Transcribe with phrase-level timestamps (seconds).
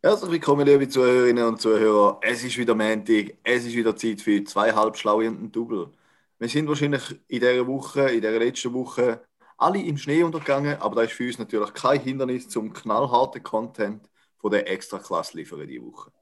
[0.00, 2.20] Herzlich willkommen, liebe Zuhörerinnen und Zuhörer.
[2.22, 5.92] Es ist wieder Montag, es ist wieder Zeit für zwei halbschlaue und ein Double.
[6.38, 9.26] Wir sind wahrscheinlich in dieser Woche, in dieser letzten Woche,
[9.56, 14.08] alle im Schnee untergegangen, aber da ist für uns natürlich kein Hindernis zum knallharten Content
[14.36, 16.12] von der Extraklasse liefern diese Woche.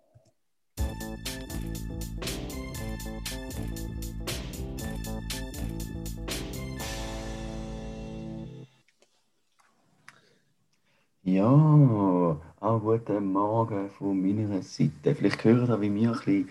[11.24, 15.14] Ja, auch guten Morgen von meiner Seite.
[15.14, 16.49] Vielleicht hören ihr, wie mir ein bisschen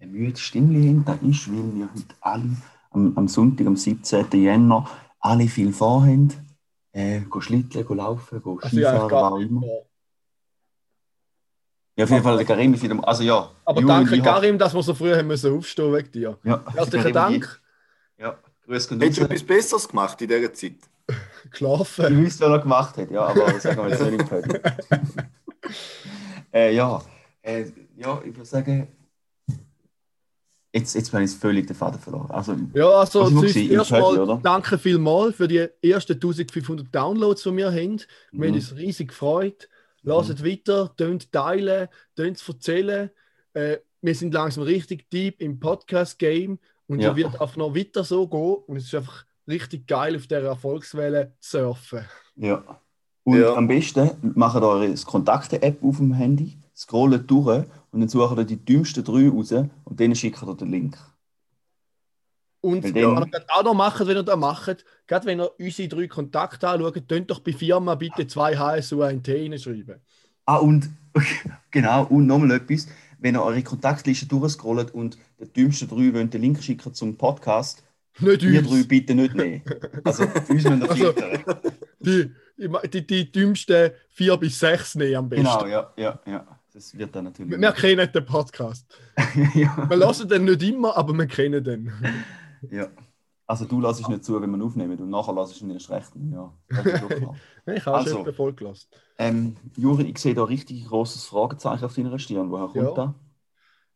[0.00, 2.56] ein müdes Stimmchen hinter ist, weil wir heute alle
[2.90, 4.26] am, am Sonntag, am 17.
[4.32, 4.88] Jänner,
[5.20, 6.32] alle viel vorhaben.
[6.92, 9.66] Äh, go schlitteln, go laufen, go Also ja, Skifahren, ich was auch immer.
[11.96, 13.08] Ja, auf jeden Fall, der Karim ist wieder.
[13.08, 13.50] Also ja.
[13.64, 16.38] Aber Juli, danke, ich Karim, dass wir so früh haben müssen aufstehen wegen dir.
[16.44, 17.60] Ja, Herzlichen Karim, Dank.
[18.18, 19.00] Ja, grüß Gott.
[19.00, 20.76] Hättest du etwas Besseres gemacht in dieser Zeit?
[21.44, 22.16] Ich Geschlafen.
[22.16, 25.26] wüsste, was er gemacht hat, ja, aber das sagen wir jetzt nicht im.
[26.52, 27.02] äh, ja,
[27.42, 27.64] äh,
[27.96, 28.88] ja, ich würde sagen,
[30.72, 32.30] jetzt, jetzt bin ich völlig den Faden verloren.
[32.30, 33.26] Also, Ja, also?
[33.28, 37.98] Im erstmal danke vielmals für die ersten 1500 Downloads, die wir haben.
[37.98, 38.44] Wir Mhm.
[38.44, 39.68] haben uns riesig gefreut.
[40.02, 43.10] Lasst weiter, tönt teilen, tönt erzählen.
[43.54, 47.16] Äh, wir sind langsam richtig deep im Podcast-Game und Ja.
[47.16, 48.56] wird auch noch weiter so gehen.
[48.68, 52.04] Und es ist einfach richtig geil, auf dieser Erfolgswelle zu surfen.
[52.36, 52.80] ja.
[53.26, 53.54] Und Ja.
[53.54, 58.64] am besten macht eure Kontakte-App auf dem Handy, scrollt durch und dann sucht ihr die
[58.64, 60.96] dümmsten drei raus und denen schickt ihr den Link.
[62.60, 63.14] Und Weil ja.
[63.16, 66.68] was ihr auch noch macht, wenn ihr das macht, gerade wenn ihr unsere drei Kontakte
[66.68, 70.00] anschaut, könnt doch bei Firma bitte zwei HSU ein T reinschreiben.
[70.46, 70.88] Ah, und
[71.70, 72.86] genau, und nochmal etwas,
[73.18, 77.82] wenn ihr eure Kontaktliste durchscrollt und den dümmsten drei wollt den Link schicken zum Podcast,
[78.20, 78.68] Nicht ihr uns.
[78.68, 79.62] drei bitte nicht nehmen.
[80.04, 81.14] Also, uns müssen wir Also-.
[82.00, 85.44] Die, die, die dümmsten vier bis sechs nehmen am besten.
[85.44, 86.46] Genau, ja, ja, ja.
[86.72, 87.50] Das wird dann natürlich.
[87.52, 88.86] Wir, wir kennen den Podcast.
[89.54, 91.92] ja, Wir lassen den nicht immer, aber wir kennen den.
[92.70, 92.88] ja.
[93.48, 96.10] Also du es nicht zu, wenn wir aufnehmen und nachher lässt es ihn erst recht.
[96.32, 96.52] Ja.
[97.68, 98.24] Ich habe Also.
[98.32, 98.88] schon gelassen.
[99.18, 102.50] ähm, Juri, ich sehe da richtig großes Fragezeichen auf deiner Stirn.
[102.50, 102.92] Woher kommt Ja.
[102.92, 103.10] das?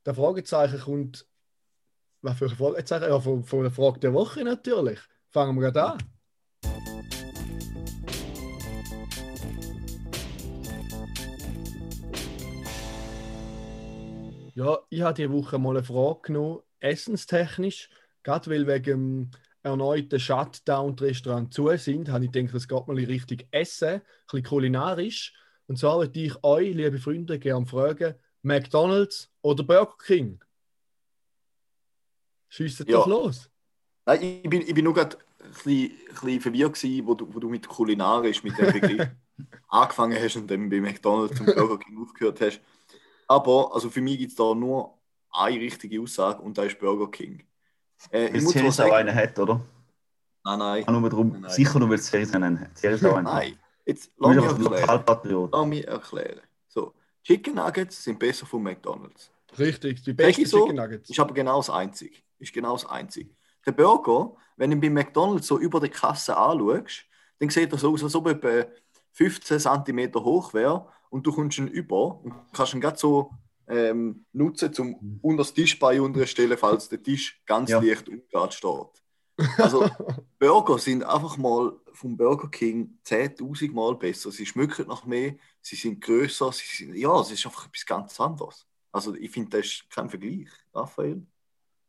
[0.06, 1.26] Der Fragezeichen kommt.
[2.22, 3.04] Was für ein Fragezeichen?
[3.08, 4.98] Ja, von, von der Frage der Woche natürlich.
[5.30, 5.98] Fangen wir gerade an.
[14.60, 17.88] Ja, ich habe diese Woche mal eine Frage genommen, essenstechnisch.
[18.22, 19.30] Gerade weil wegen
[19.62, 23.88] erneuten Shutdown die Restaurants zu sind, habe ich gedacht, es geht mal in Richtung Essen,
[23.88, 25.32] ein bisschen kulinarisch.
[25.66, 30.44] Und zwar würde ich euch, liebe Freunde, gerne fragen: McDonalds oder Burger King?
[32.50, 32.98] Schießt Ja.
[32.98, 33.48] doch los.
[34.04, 37.34] Nein, ich bin, ich bin nur gerade ein bisschen, ein bisschen verwirrt gewesen, wo du,
[37.34, 39.08] wo du mit kulinarisch, mit dem Begriff
[39.68, 42.60] angefangen hast und dann bei McDonalds und Burger King aufgehört hast.
[43.30, 44.98] Aber also für mich gibt es da nur
[45.30, 47.40] eine richtige Aussage und das ist Burger King.
[48.10, 49.60] Äh, ich Weil muss zwar Series auch einen hat, oder?
[50.42, 51.48] nein, nein, Auch nur darum, Nein.
[51.50, 52.76] sicher nur, weil Series einen hat.
[52.76, 53.34] Series auch einen hat.
[53.34, 53.58] nein.
[53.86, 55.48] Jetzt lass mich erklären.
[55.52, 56.40] Lass mich erklären.
[56.66, 56.92] So,
[57.22, 59.30] Chicken Nuggets sind besser von McDonalds.
[59.56, 60.62] Richtig, die besten ich so?
[60.62, 61.08] Chicken Nuggets.
[61.08, 62.16] Ist aber genau das Einzige.
[62.40, 63.30] Ist genau das Einzige.
[63.64, 67.04] Der Burger, wenn du ihn bei McDonalds so über der Kasse anschaust,
[67.38, 68.72] dann sieht er so aus, als ob er
[69.12, 73.30] 15 cm hoch wäre und du kommst ihn über und kannst ihn gerade so
[73.66, 77.80] ähm, nutzen, um unter das Tischbein unterstellen, falls der Tisch ganz Ja.
[77.80, 79.02] leicht umgeht steht.
[79.58, 79.88] Also
[80.38, 84.30] Burger sind einfach mal vom Burger King 10.000 Mal besser.
[84.30, 88.20] Sie schmücken nach mehr, sie sind größer, sie sind, ja, es ist einfach etwas ganz
[88.20, 88.66] anderes.
[88.92, 91.24] Also ich finde, das ist kein Vergleich, Raphael.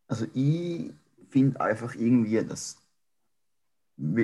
[0.08, 0.92] Also ich
[1.30, 2.78] finde einfach irgendwie, dass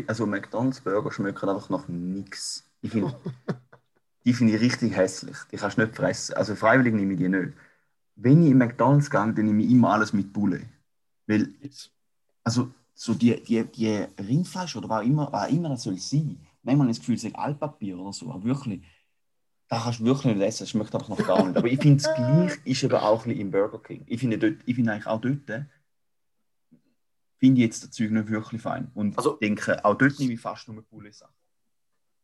[0.08, 2.67] also McDonalds Burger schmecken einfach nach nichts.
[2.88, 3.16] Ich finde,
[4.26, 5.38] die finde ich richtig hässlich.
[5.52, 6.36] Die kannst du nicht fressen.
[6.36, 7.54] Also freiwillig nehme ich die nicht.
[8.16, 10.62] Wenn ich in McDonalds gehe, dann nehme ich immer alles mit Bulle.
[11.28, 11.50] Weil,
[12.44, 16.40] also so die, die, die Rindfleisch oder was immer, was immer das soll sein.
[16.64, 18.32] Manchmal habe ich das Gefühl, es ist Altpapier oder so.
[18.32, 18.82] Aber wirklich,
[19.68, 20.64] da kannst du wirklich nicht essen.
[20.64, 21.58] Es schmeckt einfach noch gar nicht.
[21.58, 24.04] Aber ich finde, das Gleiche ist eben auch ein bisschen im Burger King.
[24.08, 25.42] Ich finde, dort, ich finde eigentlich auch dort,
[27.40, 28.90] finde ich jetzt das Zeug nicht wirklich fein.
[28.96, 31.34] Und Also- denke, auch dort nehme ich fast nur coole Sachen.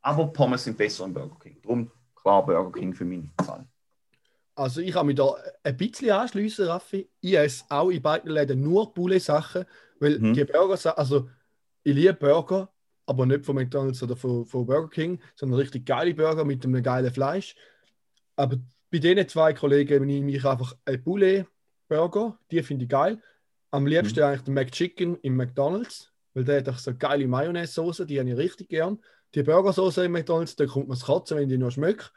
[0.03, 1.57] Aber Pommes sind besser im Burger King.
[1.61, 3.65] Darum klar Burger King für meinen Fall.
[4.55, 5.33] Also ich kann mich da
[5.63, 7.09] ein bisschen anschließen, Raffi.
[7.21, 9.65] Ich esse auch in beiden Läden nur Poulet-Sachen,
[9.99, 10.33] weil Mhm.
[10.33, 11.29] die Burger, also
[11.83, 12.69] ich liebe Burger,
[13.05, 16.83] aber nicht von McDonalds oder von, von Burger King, sondern richtig geile Burger mit einem
[16.83, 17.55] geilen Fleisch.
[18.35, 18.57] Aber
[18.91, 23.21] bei den zwei Kollegen nehme ich einfach einen Poulet-Burger, die finde ich geil.
[23.71, 24.25] Am liebsten Mhm.
[24.25, 28.37] eigentlich den McChicken im McDonalds, weil der hat auch so geile Mayonnaise-Soße, die habe ich
[28.37, 28.99] richtig gern.
[29.35, 32.13] Die Burgersoße im McDonalds, da kommt man das Kotzen, wenn die noch schmeckt.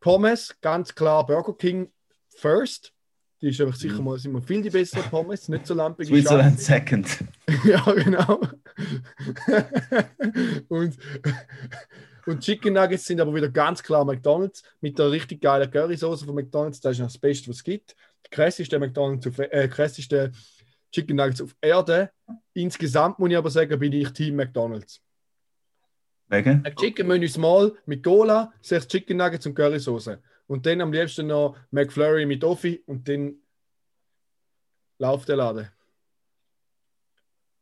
[0.00, 1.92] Pommes, ganz klar Burger King
[2.36, 2.92] first.
[3.40, 4.04] Die ist einfach sicher Mhm.
[4.04, 7.24] mal, sind mal viel die besseren Pommes, nicht so lampige Switzerland second.
[7.64, 8.40] ja, genau.
[10.68, 10.96] und,
[12.26, 16.34] und Chicken Nuggets sind aber wieder ganz klar McDonalds mit der richtig geilen Currysoße von
[16.34, 16.80] McDonalds.
[16.80, 17.96] Das ist noch das Beste, was es gibt.
[18.24, 20.30] Der krasseste McDonalds auf, äh, krasseste
[20.92, 22.10] Chicken Nuggets auf Erde.
[22.54, 25.00] Insgesamt muss ich aber sagen, bin ich Team McDonalds.
[26.32, 26.64] Wegen?
[26.64, 30.18] Ein Chicken Menü Small mit Cola, sechs Chicken Nuggets und Currysoße.
[30.46, 33.34] Und dann am liebsten noch McFlurry mit Toffee und dann
[34.98, 35.68] läuft der Laden.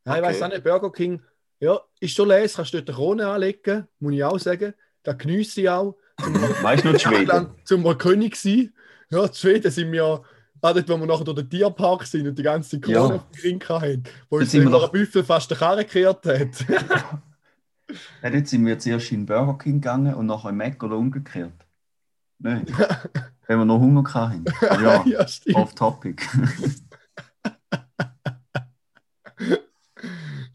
[0.06, 0.22] Ja, ich Okay.
[0.22, 1.20] weiß auch nicht, Burger King,
[1.58, 4.72] ja, ist schon les, kannst du dort eine Krone anlegen, muss ich auch sagen.
[5.02, 5.96] Da geniesse ich auch.
[6.62, 7.48] Weißt du noch Schweden?
[7.64, 8.72] Zum mal König sein.
[9.10, 10.24] Ja, die Schweden sind wir ja, auch
[10.60, 13.04] dort, wo wir nachher durch den Tierpark sind und die ganze Krone Ja.
[13.16, 16.48] auf dem Ring hatten, wo uns sind wir der Büffel fast den Karren gekehrt hat.
[18.22, 21.52] Ja, dort sind wir zuerst in Burger King gegangen und nachher in Mac oder umgekehrt.
[22.38, 22.66] Nein.
[23.46, 24.44] Wenn wir noch Hunger hatten.
[24.82, 25.56] Ja, ja, stimmt.
[25.56, 26.22] off topic.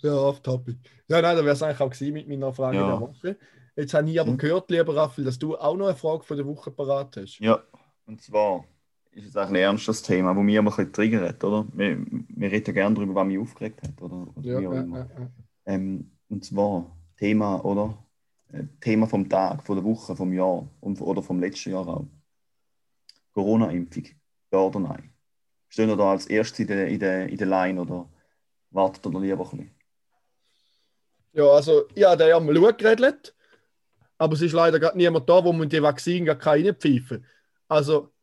[0.01, 0.77] Ja, off topic.
[1.07, 2.87] Ja, nein, da wäre es eigentlich auch gewesen mit meiner Frage Ja.
[2.91, 3.37] der Woche.
[3.75, 4.37] Jetzt habe ich aber Mhm.
[4.37, 7.39] gehört, lieber Raphael, dass du auch noch eine Frage von der Woche parat hast.
[7.39, 7.59] Ja,
[8.05, 8.65] und zwar
[9.11, 11.65] ist es eigentlich ein ernstes Thema, das mich immer ein bisschen triggert, oder?
[11.73, 14.27] Wir, wir reden gerne darüber, was mich aufgeregt hat, oder?
[14.35, 15.07] oder Ja, ja, ja.
[15.65, 17.97] Ähm, und zwar Thema, oder?
[18.51, 22.05] Äh, Thema vom Tag, von der Woche, vom Jahr und, oder vom letzten Jahr auch.
[23.33, 24.05] Corona-Impfung.
[24.51, 25.11] Ja oder nein?
[25.67, 28.09] Stehen wir da als erstes in der, in der, in der Line oder
[28.71, 29.71] wartet ihr lieber ein bisschen?
[31.33, 33.35] Ja, also, ja, der haben wir geredet,
[34.17, 37.25] aber es ist leider gerade niemand da, wo man die Vakzine gar keine reinpfeifen.
[37.67, 38.13] Also,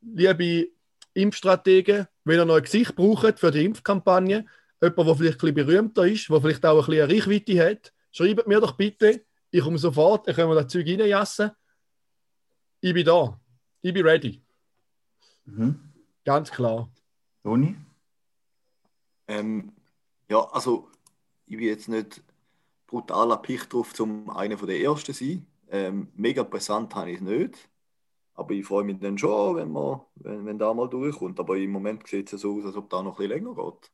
[0.00, 0.68] liebe
[1.12, 4.46] Impfstrategen, wenn ihr noch ein Gesicht braucht für die Impfkampagne,
[4.80, 7.92] jemand, der vielleicht ein bisschen berühmter ist, der vielleicht auch ein bisschen eine Reichweite hat,
[8.12, 11.50] schreibt mir doch bitte, ich komme sofort, dann können wir das Zeug reinjassen.
[12.80, 13.40] Ich bin da.
[13.80, 14.42] Ich bin ready.
[15.44, 15.92] Mhm.
[16.24, 16.88] Ganz klar.
[17.42, 17.76] Toni?
[19.28, 19.72] Ähm,
[20.28, 20.88] ja, also
[21.46, 22.22] ich bin jetzt nicht
[22.86, 25.46] brutal erpicht drauf, zum einer von der Ersten zu sein.
[25.70, 27.68] Ähm, mega präsent habe ich es nicht.
[28.34, 31.38] Aber ich freue mich dann schon, wenn, man, wenn, wenn da mal durchkommt.
[31.38, 33.90] Aber im Moment sieht es so aus, als ob da noch ein bisschen länger geht,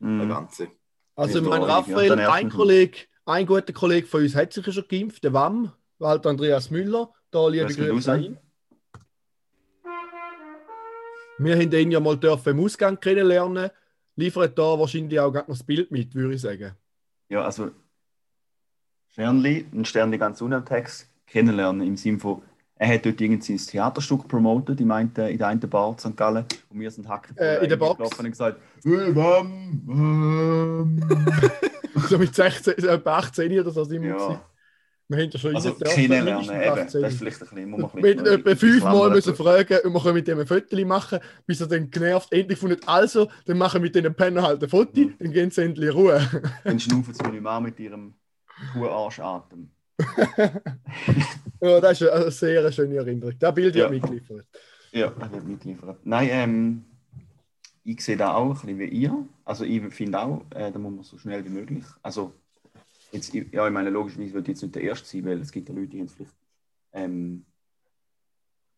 [0.00, 0.28] der Mhm.
[0.28, 0.68] Ganze.
[1.16, 1.62] Also, mein.
[1.62, 2.98] Raphael, Dann erst ein mit- Kollege,
[3.28, 7.12] ein guter Kollege von uns hat sich ja schon geimpft, der WAM, Walter Andreas Müller.
[7.30, 8.38] Da liebe Grüße an ihn.
[11.38, 13.70] Wir haben ihn ja mal dürfen im Ausgang kennenlernen.
[14.16, 16.72] Liefert da wahrscheinlich auch gerade noch das Bild mit, würde ich sagen.
[17.28, 17.70] Ja, also
[19.08, 22.42] Sternli, ein Sternli ganz im Text, kennenlernen im Sinne von,
[22.78, 26.16] er hat dort irgendwie ein Theaterstück promotet, in, einen, in der einen Bar in St.
[26.16, 28.18] Gallen und wir sind hacken Äh, in der Box.
[28.18, 31.00] und gesagt, «Hey, Mam, Mam.»
[32.08, 34.10] So mit 16, so etwa 18 oder so sind wir.
[34.10, 34.40] Ja,
[35.08, 37.02] Wir haben ja schon also kennenlernen, eben, 18.
[37.02, 39.78] das ist vielleicht ein bisschen, muss man ein Wir haben bisschen- etwa fünfmal müssen fragen,
[39.84, 42.86] und wir können mit dem ein Foto machen, bis er dann genervt endlich von nicht
[42.88, 45.14] also, dann machen wir mit den Penner halt ein Foto, Mhm.
[45.18, 46.20] dann gehen sie endlich Ruhe.
[46.62, 48.14] Dann schnaufen sie nicht mehr mit ihrem
[48.74, 49.70] Kuharschatmen.
[51.60, 53.34] Ja, das ist eine sehr schöne Erinnerung.
[53.38, 53.88] Das Bild Ja.
[53.88, 54.46] mitgeliefert.
[54.92, 55.98] Ja, er wird mitgeliefert.
[56.04, 56.84] Nein, ähm,
[57.84, 59.26] ich sehe da auch ein bisschen wie ihr.
[59.44, 61.84] Also ich finde auch, äh, da muss man so schnell wie möglich.
[62.02, 62.32] Also
[63.10, 65.68] jetzt, ich- ja, ich meine, logischerweise wird jetzt nicht der Erste sein, weil es gibt
[65.68, 66.34] ja Leute, die haben es vielleicht
[66.92, 67.44] ähm,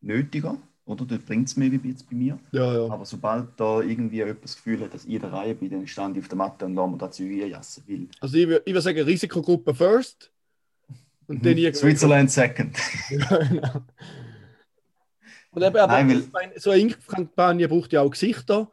[0.01, 0.57] nötiger,
[0.87, 1.05] oder?
[1.05, 2.39] Dort bringt es wie jetzt bei mir.
[2.53, 2.91] Ja, ja.
[2.93, 5.87] Aber sobald da irgendwie jemand das Gefühl hat, dass ich in der Reihe bin, dann
[5.87, 7.85] stand ich auf der Matte und lasse mir dazu einjassen.
[7.87, 10.33] Weil Also ich würde ich würd sagen, Risikogruppe first.
[11.31, 11.79] Und dann irgendwie.
[11.79, 12.77] Switzerland second.
[13.11, 13.83] Ja, genau.
[15.53, 18.71] Und eben, aber Nein, weil- so eine Impfkampagne braucht ja auch Gesichter.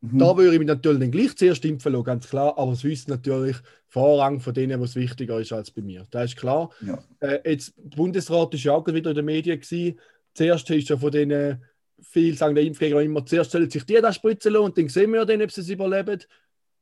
[0.00, 0.18] Mhm.
[0.18, 2.56] Da würde ich mich natürlich dann gleich zuerst impfen lassen, ganz klar.
[2.56, 3.56] Aber es wissen natürlich
[3.88, 6.06] Vorrang von denen, was wichtiger ist als bei mir.
[6.10, 6.70] Das ist klar.
[6.80, 6.98] Ja.
[7.20, 9.98] Äh, jetzt, der Bundesrat ist ja auch wieder in den Medien gewesen.
[10.34, 11.64] Zuerst ist ja von denen,
[12.00, 15.12] viele sagen der Impfgegner immer, zuerst sollen sich die das spritzen lassen und dann sehen
[15.12, 16.20] wir dann, ob sie es überleben.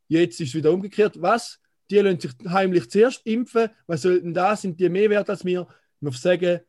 [0.08, 1.20] Jetzt ist es wieder umgekehrt.
[1.22, 1.58] Was?
[1.90, 3.68] Die lassen sich heimlich zuerst impfen.
[3.86, 4.56] Was sollten da?
[4.56, 5.66] Sind die mehr wert als wir?
[5.96, 6.64] Ich muss sagen, der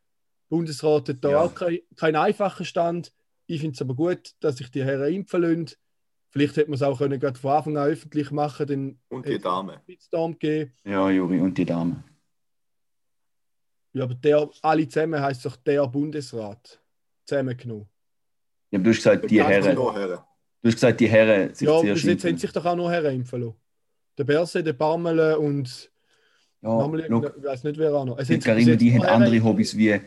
[0.50, 1.42] Bundesrat hat da Ja.
[1.42, 3.12] auch keinen kein einfachen Stand.
[3.48, 5.72] Ich finde es aber gut, dass sich die Herren impfen lassen.
[6.30, 9.00] Vielleicht hätte man es auch können, gerade von Anfang an öffentlich machen können.
[9.10, 9.82] Und die Dame.
[10.84, 12.04] Ja, Juri, und die Dame.
[13.94, 16.80] Ja, aber der, alle zusammen heisst doch der Bundesrat.
[17.26, 17.88] Zusammengenommen.
[18.72, 19.64] Ja, aber du hast gesagt, die Herren.
[19.64, 20.20] Herren.
[20.62, 22.38] Du hast gesagt, die Herren sich Ja, bis jetzt haben impfen.
[22.38, 23.56] sich doch auch noch Herren impfen lassen.
[24.18, 25.92] Der Berse, der Parmele und
[26.62, 28.18] Ja, schau, irgendein- ich weiß nicht, wer auch noch.
[28.18, 30.00] Es die jetzt die Herren andere Hobbys wie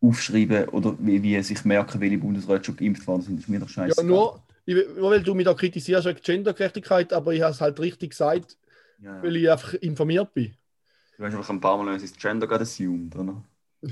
[0.00, 3.36] aufschreiben oder wie, wie sich merken, welche Bundesräte schon geimpft worden sind.
[3.36, 4.00] Das ist mir doch scheiße.
[4.00, 7.60] Ja, nur, ich, nur weil du mich da kritisierst wegen Gendergerechtigkeit, aber ich habe es
[7.60, 8.56] halt richtig gesagt,
[9.02, 10.54] Ja, weil ich einfach informiert bin.
[11.18, 13.42] Du hast einfach ein paar Mal, es Gender gerade assumed, oder?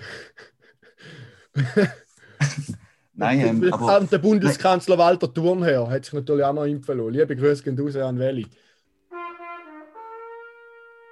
[3.14, 7.14] Nein, ähm, aber der Bundeskanzler Walter Thurnherr hat sich natürlich auch noch impfen lassen.
[7.14, 8.46] Liebe Grüße gehen raus an Welli.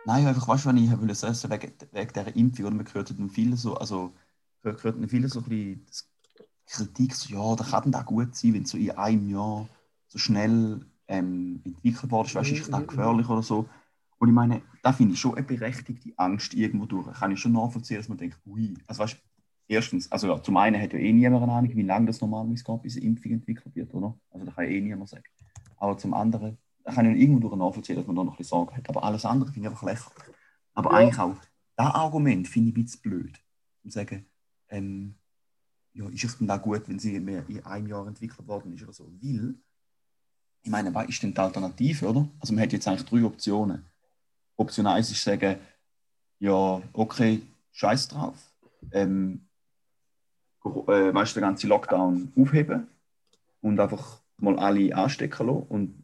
[0.06, 3.18] Nein, einfach, weißt du, wenn ich will sagen, wegen, wegen dieser Impfung, oder man hört
[3.18, 4.12] dann viele so, also,
[4.62, 6.08] man hört dann viele so ein bisschen das
[6.66, 9.68] Kritik, so, ja, da kann das gut sein, wenn so in einem Jahr
[10.08, 13.68] so schnell ähm, entwickelt worden ist, weißt du, ist das gefährlich oder so.
[14.18, 17.12] Und ich meine, da finde ich schon eine berechtigte Angst irgendwo durch.
[17.12, 19.18] Kann ich schon nachvollziehen, dass man denkt, ui, also weißt du,
[19.68, 22.64] erstens, also ja, zum einen hat ja eh niemand eine Ahnung, wie lange das normalerweise
[22.64, 24.16] geht, bis eine Impfung entwickelt wird, oder?
[24.30, 25.24] Also da kann ja eh niemand sagen.
[25.76, 28.50] Aber zum anderen, da kann ich irgendwo durch nachvollziehen, dass man da noch ein bisschen
[28.58, 28.88] Sorge hat.
[28.88, 30.34] Aber alles andere finde ich einfach lächerlich.
[30.74, 30.96] Aber Ja.
[30.98, 31.36] eigentlich auch,
[31.76, 33.40] das Argument finde ich ein bisschen blöd.
[33.82, 34.26] Um zu sagen,
[34.68, 35.14] ähm,
[35.94, 38.82] ja, ist es denn da gut, wenn sie mehr in einem Jahr entwickelt worden ist
[38.82, 39.06] oder so?
[39.20, 39.54] Weil,
[40.62, 42.28] ich meine, was ist denn die Alternative, oder?
[42.40, 43.84] Also man hat jetzt eigentlich drei Optionen.
[44.56, 45.58] Option 1 ist sagen,
[46.38, 48.36] ja, okay, scheiß drauf.
[48.92, 49.46] Ähm,
[50.64, 52.88] äh, weißt du, den ganzen Lockdown aufheben
[53.60, 56.03] und einfach mal alle anstecken lassen und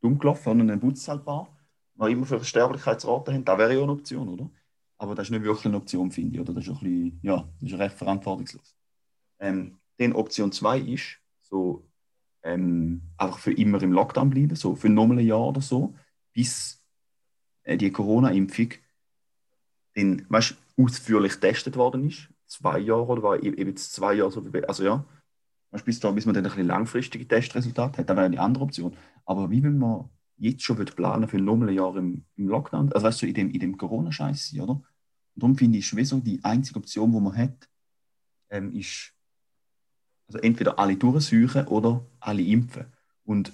[0.00, 1.56] dumm gelaufen und putzt es halt paar.
[1.94, 4.50] Was immer für Sterblichkeitsraten haben, das wäre ja eine Option, oder?
[4.98, 6.54] Aber das ist nicht wirklich eine Option, finde ich, oder?
[6.54, 8.76] Das ist, ein bisschen, ja, das ist recht verantwortungslos.
[9.38, 11.86] Ähm, dann Option 2 ist, so,
[12.42, 15.94] ähm, einfach für immer im Lockdown bleiben, so für nochmal ein Jahr oder so,
[16.32, 16.82] bis
[17.64, 18.70] äh, die Corona-Impfung
[20.78, 22.28] ausführlich getestet worden ist.
[22.46, 25.04] Zwei Jahre oder war eben jetzt zwei Jahre so also ja,
[25.70, 28.96] weißt, bis, man dann ein bisschen langfristige Testresultate hat, das wäre die andere Option.
[29.24, 30.08] Aber wie wenn man
[30.38, 33.50] jetzt schon planen für nochmal ein Jahr im, im Lockdown, also weißt du, in dem,
[33.50, 34.72] in dem Corona-Scheiß, oder?
[34.72, 34.84] Und
[35.36, 37.68] darum finde ich, ist wie so die einzige Option, die man hat,
[38.50, 39.12] ähm, ist,
[40.26, 42.86] also entweder alle durchsuchen oder alle impfen.
[43.24, 43.52] Und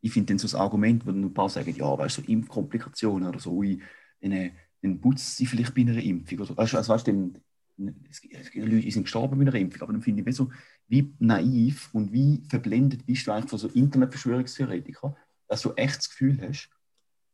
[0.00, 2.28] ich finde dann so das Argument, wo dann ein paar sagen, ja, weißt du, so
[2.28, 3.82] Impfkomplikationen oder so, ui,
[4.20, 6.40] dann, äh, dann putzt sie vielleicht bei einer Impfung.
[6.40, 7.32] Oder, weißt also, weißt, du,
[7.76, 10.32] dann, es gibt Leute, die sind gestorben bei einer Impfung, aber dann finde ich wie
[10.32, 10.50] so,
[10.88, 15.16] wie naiv und wie verblendet bist du eigentlich von so Internetverschwörungstheoretikern,
[15.48, 16.70] dass du echt das Gefühl hast,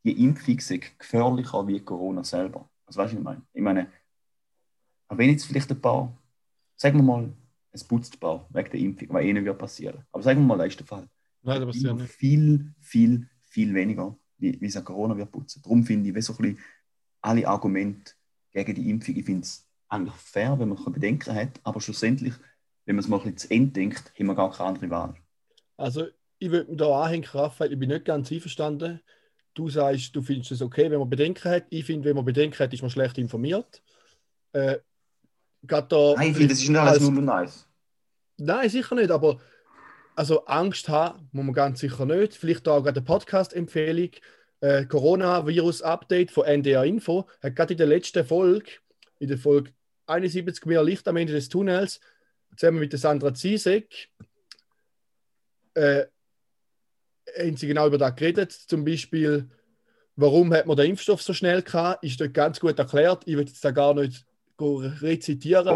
[0.04, 2.68] die Impfung sei gefährlicher wie Corona selber.
[2.86, 3.42] Also weißt du, was ich meine?
[3.52, 3.86] Ich meine,
[5.08, 6.16] auch wenn jetzt vielleicht ein paar,
[6.76, 7.32] sagen wir mal,
[7.72, 10.04] es putzt ein paar wegen der Impfung, was eh nicht wird passieren.
[10.12, 11.08] Aber sagen wir mal, das ist der Fall.
[11.42, 12.12] Nein, das passiert nicht.
[12.12, 15.62] viel, viel, viel weniger, wie, wie es an Corona wird putzen.
[15.62, 16.58] Darum finde ich, wie so ein bisschen
[17.20, 18.12] alle Argumente
[18.52, 22.34] gegen die Impfung, ich finde es eigentlich fair, wenn man Bedenken hat, aber schlussendlich,
[22.90, 25.14] wenn man es mal ein bisschen zu Ende denkt, haben wir gar keine andere Wahl.
[25.76, 26.08] Also,
[26.40, 29.00] ich würde mir da anhängen, Raphael, ich bin nicht ganz einverstanden.
[29.54, 31.66] Du sagst, du findest es okay, wenn man Bedenken hat.
[31.70, 33.80] Ich finde, wenn man Bedenken hat, ist man schlecht informiert.
[34.52, 34.78] Äh,
[35.62, 37.68] da, Nein, ich finde, das ist nicht alles als- 0 und 1.
[38.38, 39.38] Nein, sicher nicht, aber
[40.16, 42.34] also Angst haben muss man ganz sicher nicht.
[42.34, 44.10] Vielleicht auch gerade eine Podcast-Empfehlung.
[44.62, 48.72] Äh, Coronavirus-Update von NDR Info hat gerade in der letzten Folge,
[49.20, 49.70] in der Folge
[50.06, 52.00] 71 mehr Licht am Ende des Tunnels,
[52.56, 54.10] zusammen mit der Sandra Ziesek,
[55.74, 56.04] äh,
[57.38, 58.52] haben sie genau über das geredet.
[58.52, 59.48] Zum Beispiel,
[60.16, 63.22] warum hat man den Impfstoff so schnell gehabt, ist dort ganz gut erklärt.
[63.26, 64.26] Ich will jetzt da gar nicht
[64.60, 65.68] rezitieren.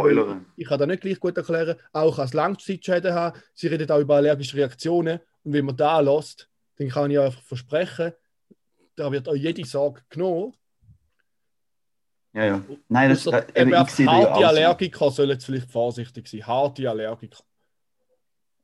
[0.56, 3.40] ich kann das nicht gleich gut erklären, auch als Langzeitschäden haben.
[3.54, 5.20] Sie reden auch über allergische Reaktionen.
[5.42, 8.12] Und wenn man da lässt, dann kann ich einfach versprechen,
[8.96, 10.54] da wird auch jede Sorge genommen.
[12.34, 12.64] Ja, ja.
[12.88, 14.46] Nein, das, das, eben, ich sehe da ja harte auch so.
[14.46, 16.46] Allergiker sollen jetzt vielleicht vorsichtig sein.
[16.46, 17.44] Harte Allergiker.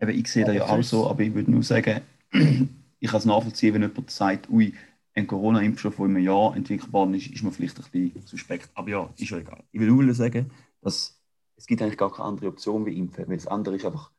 [0.00, 2.00] Eben, ich sehe da ja Aber auch so, aber ich würde nur sagen,
[2.32, 4.74] ich kann es nachvollziehen, wenn jemand sagt, ui,
[5.14, 8.70] ein Corona-Impfstoff, der in einem Jahr entwickelt worden ist, ist mir vielleicht ein bisschen suspekt.
[8.74, 9.62] Aber ja, ist ja egal.
[9.70, 10.50] Ich will nur sagen,
[10.82, 11.16] dass
[11.56, 14.10] es gibt eigentlich gar keine andere Option wie Impfen, weil das andere ist einfach,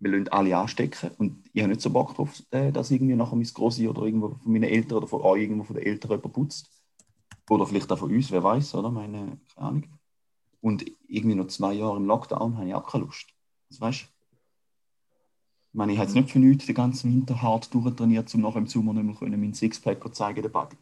[0.00, 3.36] wir lassen alle anstecken und ich habe nicht so Bock drauf, äh, dass irgendwie nachher
[3.36, 6.32] mein Grossi oder irgendwo von meinen Eltern oder von euch irgendwo von den Eltern jemand
[6.32, 6.77] putzt.
[7.48, 8.90] Oder vielleicht auch von uns, wer weiß, oder?
[8.90, 9.84] Meine, keine Ahnung.
[10.60, 13.28] Und irgendwie noch zwei Jahre im Lockdown habe ich auch keine Lust.
[13.70, 14.06] Das weißt du?
[15.70, 18.58] Ich meine, ich habe jetzt nicht für nichts den ganzen Winter hart durchtrainiert, um nachher
[18.58, 20.76] im Sommer nicht mehr können, meinen Sixpack zu zeigen, den Buddy.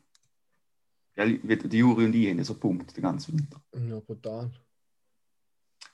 [1.15, 1.41] Gell?
[1.43, 3.61] Wie Die Juri und ich haben so gepumpt den ganzen Winter.
[3.89, 4.51] Ja, brutal.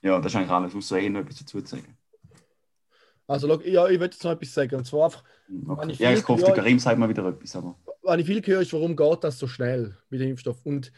[0.02, 1.96] Ja, das ist eigentlich alles, außer eh noch etwas dazu zu sagen.
[3.26, 4.76] Also, ja, ich würde jetzt noch etwas sagen.
[4.76, 5.96] Und zwar einfach, Wenn Okay.
[5.98, 8.72] Ja, ich hoffe, der Karim sagt mal wieder etwas, aber was ich viel höre, ist,
[8.72, 10.64] warum geht das so schnell mit dem Impfstoff?
[10.64, 10.92] Und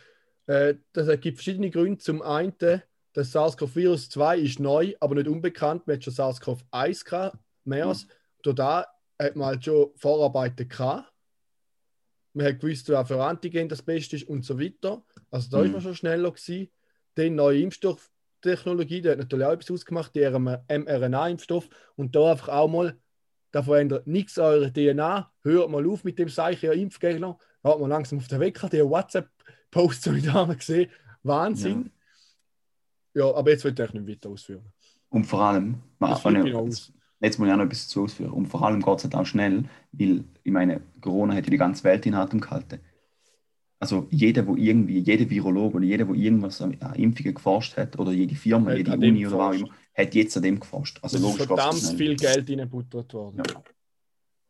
[0.46, 1.98] äh, das gibt verschiedene Gründe.
[1.98, 2.54] Zum einen,
[3.12, 5.86] das SARS-CoV-Virus 2 ist neu, aber nicht unbekannt.
[5.86, 8.06] Man hat schon SARS-CoV-1 gehabt, MERS.
[8.42, 8.86] Durch da
[9.18, 11.10] hat man halt schon Vorarbeiten gehabt.
[12.32, 15.04] Man hat gewusst, was für Antigen das Beste ist und so weiter.
[15.30, 15.66] Also da Mhm.
[15.66, 16.68] ist man schon schneller gewesen.
[17.14, 21.68] Dann neue Impfstofftechnologie, die hat natürlich auch etwas ausgemacht, die mRNA-Impfstoff.
[21.94, 22.98] Und da einfach auch mal,
[23.54, 25.30] da verändert nichts an eurer DNA.
[25.42, 27.38] Hört mal auf mit dem Zeichen, ihr Impfgegner.
[27.62, 30.90] Hat man langsam auf den Wecker, die WhatsApp-Posts habe ich da mal gesehen.
[31.22, 31.90] Wahnsinn.
[33.14, 33.32] Ja.
[33.32, 34.64] aber jetzt will ich nicht weiter ausführen.
[35.08, 36.92] Und vor allem, ich aus.
[37.20, 38.32] jetzt muss ich auch noch etwas zu ausführen.
[38.32, 41.56] Und vor allem geht es halt auch schnell, weil, ich meine, Corona hat ja die
[41.56, 42.80] ganze Welt in Atem gehalten.
[43.78, 48.10] Also jeder, wo irgendwie, jeder Virologe oder jeder, wo irgendwas an Impfungen geforscht hat, oder
[48.10, 50.98] jede Firma, Hat jede Uni oder was auch immer, hat jetzt an dem geforscht.
[51.02, 53.42] Also Es ist logisch verdammt viel Geld reingebuttert worden.
[53.48, 53.62] Ja.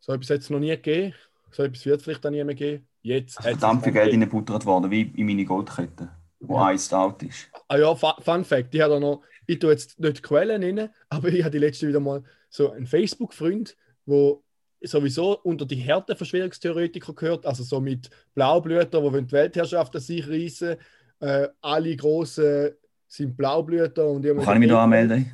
[0.01, 1.15] So etwas hat es noch nie gegeben.
[1.51, 2.87] So etwas wird es vielleicht auch nie mehr geben.
[3.03, 6.11] Jetzt Also verdammt viel Geld reingebuttert worden, wie in meine Goldkette,
[6.41, 6.73] wo Ja.
[6.73, 7.49] iced out ist.
[7.69, 10.91] Ah ja, Fu- Fun Fact, ich habe da noch, ich tue jetzt nicht Quellen rein,
[11.11, 14.43] aber ich habe die letzte wieder mal so einen Facebook-Freund, wo
[14.83, 20.27] sowieso unter die härten Verschwörungstheoretiker gehört, also so mit Blaublüter, die die Weltherrschaft an sich
[20.29, 20.77] reissen.
[21.21, 22.73] Äh, alle Großen
[23.17, 25.31] sind Blaublüter und Wo kann ich mich da anmelden?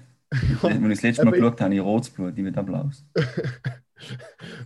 [0.63, 3.05] Wenn ich das letzte Mal ich- geschaut habe, ich rotes Blut, ich will Applaus.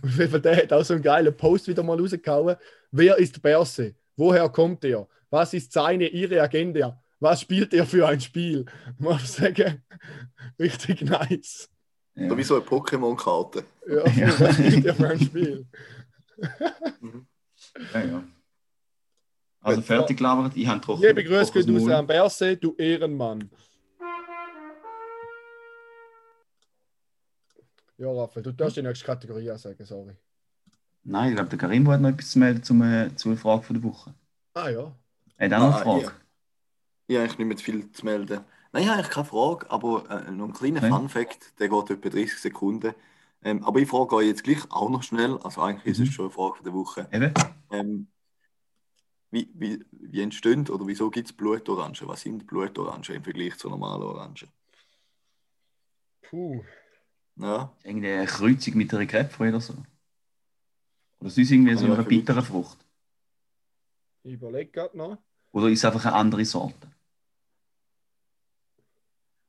[0.03, 2.55] Auf jeden Fall, der hat auch so einen geilen Post wieder mal rausgehauen.
[2.91, 3.95] Wer ist Berse?
[4.15, 5.07] Woher kommt er?
[5.29, 7.01] Was ist seine, ihre Agenda?
[7.19, 8.65] Was spielt er für ein Spiel?
[8.97, 9.81] Muss ich sagen,
[10.59, 11.69] richtig nice.
[12.15, 12.29] Ja.
[12.29, 13.63] So wie so eine Pokémon-Karte.
[13.89, 14.39] Ja, Ja.
[14.39, 15.65] was spielt er für ein Spiel?
[17.93, 18.23] Ja, ja.
[19.65, 21.01] Also fertig gelabert, ich habe trocken.
[21.01, 21.91] Liebe Grüße raus Maul.
[21.93, 23.49] an Berse, du Ehrenmann.
[27.97, 30.13] Ja, Raphael, du darfst die nächste Kategorie sagen, sorry.
[31.03, 33.75] Nein, ich glaube, der Karim hat noch etwas zu melden zum, äh, zur Frage von
[33.75, 34.13] der Woche.
[34.53, 34.91] Ah ja.
[35.37, 36.01] Er hat auch noch Ah, eine Frage.
[36.03, 36.11] ja.
[37.07, 38.39] Ich habe eigentlich nicht mehr zu viel zu melden.
[38.71, 40.89] Nein, ich habe eigentlich keine Frage, aber äh, noch ein kleiner Okay.
[40.89, 42.93] Fun-Fact, der geht etwa 30 Sekunden.
[43.43, 46.03] Ähm, aber ich frage euch jetzt gleich auch noch schnell, also eigentlich ist Mhm.
[46.05, 47.07] es schon eine Frage von der Woche.
[47.11, 47.33] Eben?
[47.71, 48.07] Ähm,
[49.31, 51.97] wie, wie, wie entstehen oder wieso gibt es Blutorangen?
[52.07, 54.47] Was sind Blutorangen im Vergleich zur normalen Orange?
[56.21, 56.63] Puh.
[57.37, 59.73] Ja, Irgendwie eine Kreuzung mit einer Grapefruit oder so.
[61.19, 62.77] Oder sonst irgendwie so Ja, eine bittere Frucht.
[64.23, 65.17] Ich überlege gerade noch.
[65.51, 66.87] Oder ist es einfach eine andere Sorte?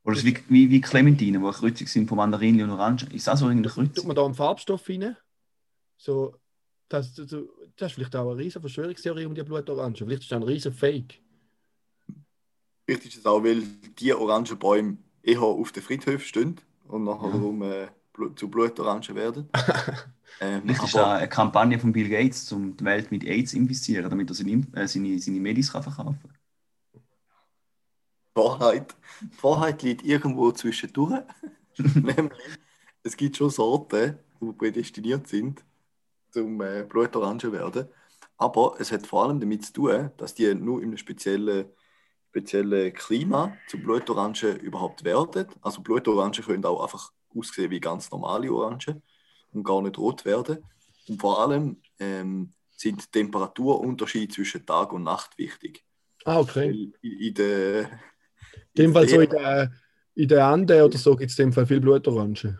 [0.03, 3.11] Oder ist es wie, wie, wie Clementine, die eine Kreuzung sind von Mandarinen und Orangen?
[3.11, 4.07] Ist das so irgendeine Tut Kreuzung?
[4.07, 5.17] man da einen Farbstoff rein?
[5.97, 6.35] So,
[6.87, 7.35] das, das,
[7.77, 9.95] das ist vielleicht auch eine riesige Verschwörungstheorie um die Blutorange.
[9.97, 11.21] Vielleicht ist das ein riesen Fake.
[12.85, 13.61] vielleicht ist es auch, weil
[13.99, 17.31] die Orangenbäume eher auf den Friedhöfen stehen und nachher Ja.
[17.31, 17.87] darum äh,
[18.35, 19.49] zu Blutorangen werden.
[20.39, 23.57] ähm, Vielleicht ist das eine Kampagne von Bill Gates, um die Welt mit AIDS zu
[23.57, 26.33] infizieren, damit er seine, äh, seine, seine Medis kann verkaufen kann.
[28.35, 31.21] Wahrheit, die Wahrheit liegt irgendwo zwischendurch.
[31.77, 32.31] Nämlich,
[33.03, 35.63] es gibt schon Sorten, die prädestiniert sind,
[36.37, 37.87] zum äh, Blutorange werden.
[38.37, 41.65] Aber es hat vor allem damit zu tun, dass die nur in einem speziellen,
[42.29, 45.47] speziellen Klima zu Blutorangen überhaupt werden.
[45.61, 49.01] Also Blutorangen können auch einfach aussehen wie ganz normale Orangen
[49.53, 50.63] und gar nicht rot werden.
[51.07, 55.83] Und vor allem ähm, sind Temperaturunterschiede zwischen Tag und Nacht wichtig.
[56.25, 56.91] Ah, okay.
[57.01, 57.89] In, in der
[58.75, 59.71] In dem Fall so in der,
[60.13, 62.59] in der Ande oder so gibt es in dem Fall viel Blutorange.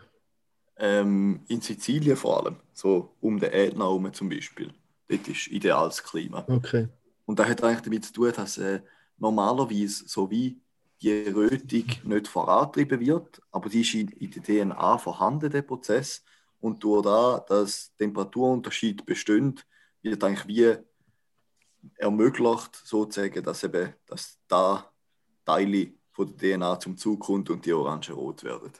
[0.78, 4.72] Ähm, in Sizilien vor allem, so um den Ätna herum zum Beispiel.
[5.08, 6.44] Dort ist ideales Klima.
[6.46, 6.88] Okay.
[7.24, 8.80] Und das hat eigentlich damit zu tun, dass äh,
[9.18, 10.60] normalerweise so wie
[11.02, 16.24] die Rötung nicht vorangetrieben wird, aber die ist in, in der DNA vorhanden, der Prozess.
[16.60, 19.60] Und durch das, dass Temperaturunterschied bestehen,
[20.02, 20.76] wird eigentlich wie
[21.96, 24.90] ermöglicht, sozusagen, dass eben dass da
[25.44, 28.72] Teile von der DNA zum Zug kommt und die Orangen rot werden.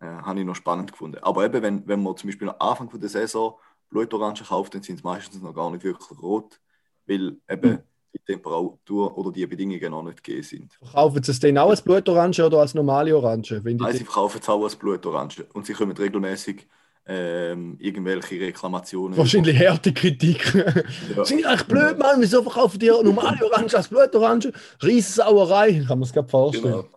[0.00, 1.18] Äh, habe ich noch spannend gefunden.
[1.22, 3.54] Aber eben, wenn, wenn man zum Beispiel am Anfang von der Saison
[3.90, 6.60] Blutorangen kauft, dann sind sie meistens noch gar nicht wirklich rot,
[7.06, 7.78] weil eben Mhm.
[8.14, 10.72] die Temperatur oder die Bedingungen noch nicht gegeben sind.
[10.74, 13.60] Verkaufen sie es denn auch als Blutorange oder als normale Orange?
[13.64, 16.66] Wenn Nein, sie verkaufen es auch als Blutorange und sie kommen regelmäßig
[17.06, 19.16] ähm, irgendwelche Reklamationen.
[19.16, 20.44] wahrscheinlich harte Kritik.
[21.16, 21.24] Ja.
[21.24, 22.20] Sind eigentlich blöd, Mann?
[22.20, 24.52] Wieso verkaufen die normale Orange als Blutorange?
[24.82, 25.84] Riesensauerei.
[25.88, 26.84] Kann man es gerade vorstellen.
[26.84, 26.88] Genau,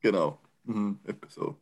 [0.00, 0.38] genau.
[0.64, 1.56] Mhm, so.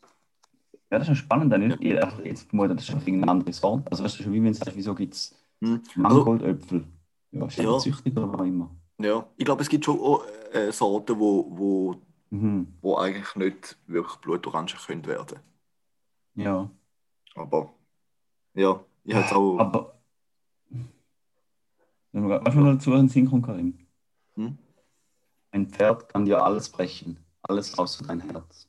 [0.90, 1.53] Ja, das ist schon spannend.
[1.53, 3.90] Dann nicht, ich also jetzt vermute, das ist einfach irgendeine andere Sorte.
[3.90, 5.83] Also, weißt du, schon wie wenn du sagst, wieso gibt es Mhm.
[5.96, 6.85] Mangoldäpfel?
[7.33, 7.64] Ja, ist Ja.
[7.64, 8.70] ja züchtig oder was auch immer.
[8.98, 11.94] Ja, ich glaube, es gibt schon auch, äh, Sorten, wo, wo,
[12.31, 12.68] Mhm.
[12.81, 15.38] wo eigentlich nicht wirklich Blutorangen können werden.
[16.35, 16.70] Ja.
[17.35, 17.74] Aber
[18.55, 19.59] ja, ich hätte es auch.
[19.59, 19.94] Aber.
[22.12, 23.87] Wenn was mir dazu in den Sinn kommt, Karim?
[24.37, 24.59] Hm?
[25.51, 27.18] Ein Pferd kann dir alles brechen.
[27.42, 28.68] Alles außer dein Herz.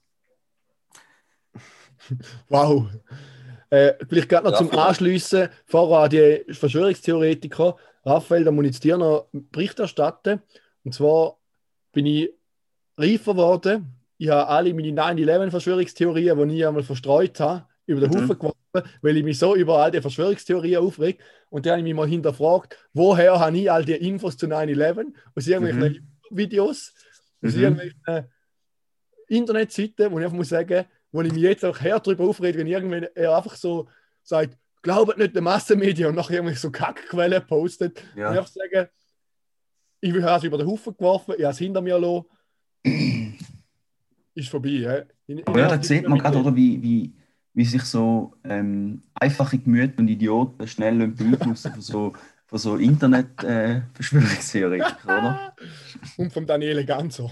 [2.49, 2.87] Wow.
[3.69, 4.71] Äh, vielleicht gerade noch Ja, zum.
[4.71, 7.75] Anschliessen, vorher an die Verschwörungstheoretiker.
[8.03, 10.41] Raphael, da muss ich jetzt dir noch Bericht erstatten.
[10.83, 11.37] Und zwar
[11.91, 12.31] bin ich
[12.97, 13.93] reifer geworden.
[14.17, 18.15] Ich habe alle meine 9-11-Verschwörungstheorien, die ich einmal verstreut habe, über den Mhm.
[18.15, 21.19] Haufen geworfen, weil ich mich so über all die Verschwörungstheorien aufrege.
[21.49, 25.13] Und dann habe ich mich mal hinterfragt, woher habe ich all die Infos zu 9-11?
[25.35, 26.93] Aus irgendwelchen Videos,
[27.43, 27.61] aus Mhm.
[27.61, 28.29] irgendwelchen
[29.27, 32.67] Internetseiten, wo ich einfach muss sagen, wo ich mich jetzt auch her darüber aufrede, wenn
[32.67, 33.87] irgendwann er einfach so
[34.23, 38.01] sagt, glaubt nicht den Massenmedien und nachher irgendwie so Kackquellen postet.
[38.15, 38.29] Ja.
[38.31, 38.87] Und ich sagen,
[40.01, 42.25] ich habe es über den Haufen geworfen, ich habe es hinter mir gelassen.
[44.35, 44.69] ist vorbei.
[44.69, 45.01] hä?
[45.27, 47.13] In- in Aber ja, da sieht man gerade, oder, wie, wie,
[47.53, 52.13] wie sich so ähm, einfache Gemüter und Idioten schnell beeinflussen von so,
[52.45, 55.53] von so Internet-Verschwörungstheoretikern, oder?
[56.17, 57.29] Und vom Daniele Ganser.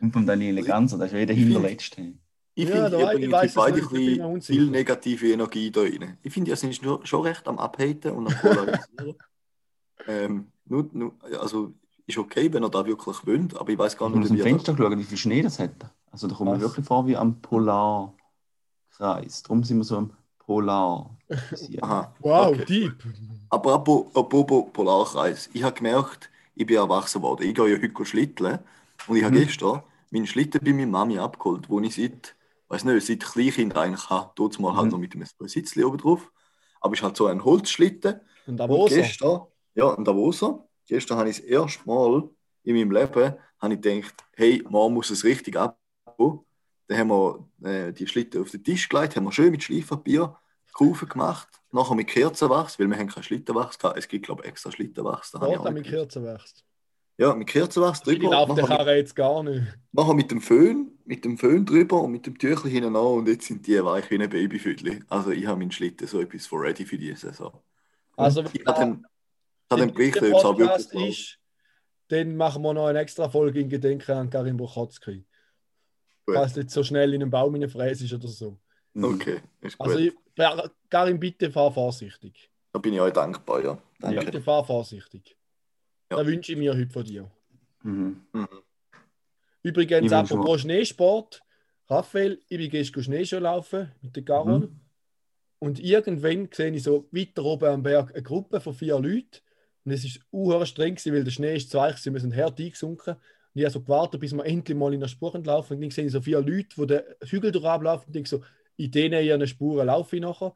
[0.00, 2.12] Und von Daniele Ganser, das ist ja jeder find- Hinterletzte.
[2.58, 4.70] Ich Ja, finde, da ihr ich bringt weiss beide nicht, ein ich mir bisschen viel
[4.70, 6.18] negative Energie da rein.
[6.22, 9.16] Ich finde, ihr seid schon, schon recht am Abhaten und am Polarisieren.
[10.06, 11.74] ähm, nur, nur, also,
[12.06, 14.28] ist okay, wenn ihr da wirklich wollt, aber ich weiß gar Ich muss nicht, aus
[14.30, 15.74] dem wie ihr Fenster schauen, wie viel Schnee das hat.
[16.10, 16.70] Also da kommt man Was?
[16.70, 18.14] wirklich vor wie am Polarkreis.
[18.98, 21.16] Darum sind wir so am Polar.
[21.82, 22.64] Aha, Wow, okay.
[22.66, 23.02] deep.
[23.50, 27.42] Aber apropos apropos Polarkreis, ich habe gemerkt, ich bin erwachsen worden.
[27.46, 28.58] Ich gehe ja heute schlitteln
[29.08, 29.44] und ich habe Mhm.
[29.44, 32.34] gestern meinen Schlitten bei meiner Mami abgeholt, wo ich seit,
[32.68, 34.32] weiß nicht, seit Kleinkind eigentlich habe.
[34.36, 34.90] Dort mal halt Mhm.
[34.92, 36.30] noch mit einem Sitzli oben drauf.
[36.80, 38.14] Aber es ist halt so ein Holzschlitten.
[38.46, 38.96] Und Und Davoser.
[38.96, 39.40] gestern,
[39.74, 42.28] ja, ein Davoser, gestern habe ich das erste Mal
[42.64, 46.40] in meinem Leben habe ich gedacht, hey, man muss es richtig abbauen.
[46.88, 50.36] Dann haben wir äh, die Schlitten auf den Tisch gelegt, haben wir schön mit Schleifpapier
[50.72, 53.98] Kufen gemacht, nachher mit Kerzenwachs, weil wir haben keinen Schlittenwachs gehabt.
[53.98, 55.30] Es gibt, glaube ich, extra Schlittenwachs.
[55.30, 56.64] Da Dort mit wächst.
[57.18, 59.66] Ja, mit Kerzenwachs Ich drüber, laufe der nachher, Karre jetzt gar nicht.
[59.92, 63.46] nachher mit dem Föhn, mit dem Föhn drüber und mit dem Tüchli hinten und jetzt
[63.46, 65.02] sind die weich wie ein Babyfüdli.
[65.08, 67.58] Also ich habe meinen Schlitten so etwas for ready für diese Saison.
[68.16, 69.00] Also, Ich habe ich
[69.70, 71.38] wenn dann berichtet, der ob es auch wirklich ist,
[72.08, 75.24] dann machen wir noch eine extra Folge in Gedenken an Karin Buchotski.
[76.24, 76.36] Gut.
[76.36, 78.58] Falls du jetzt so schnell in einen Baum hineinfräst ist oder so.
[79.00, 79.88] Okay, ist gut.
[79.88, 80.14] Also, ich,
[80.88, 82.50] Karin, bitte fahr vorsichtig.
[82.72, 83.78] Da bin ich euch dankbar, ja.
[84.00, 84.24] Danke.
[84.24, 85.35] Bitte fahr vorsichtig.
[86.10, 86.18] Ja.
[86.18, 87.30] Das wünsche ich mir heute von dir.
[87.82, 88.26] Mhm.
[89.62, 91.42] Übrigens, Ich wünsche apropos Schneesport,
[91.88, 94.60] Raphael, ich bin gestern Schneeschuh laufen mit der Carol.
[94.60, 94.80] Mhm.
[95.58, 99.40] Und irgendwann sehe ich so weiter oben am Berg eine Gruppe von vier Leuten.
[99.84, 103.14] Und es ist unheuer streng, weil der Schnee ist zu weich, sie sind hart eingesunken.
[103.14, 105.76] Und ich habe so gewartet, bis wir endlich mal in der Spur entlaufen.
[105.76, 108.08] Und dann sehe ich so vier Leute, die den Hügel durchlaufen.
[108.08, 108.42] Und denke so,
[108.76, 110.54] in denen ihren Spuren laufe ich nachher.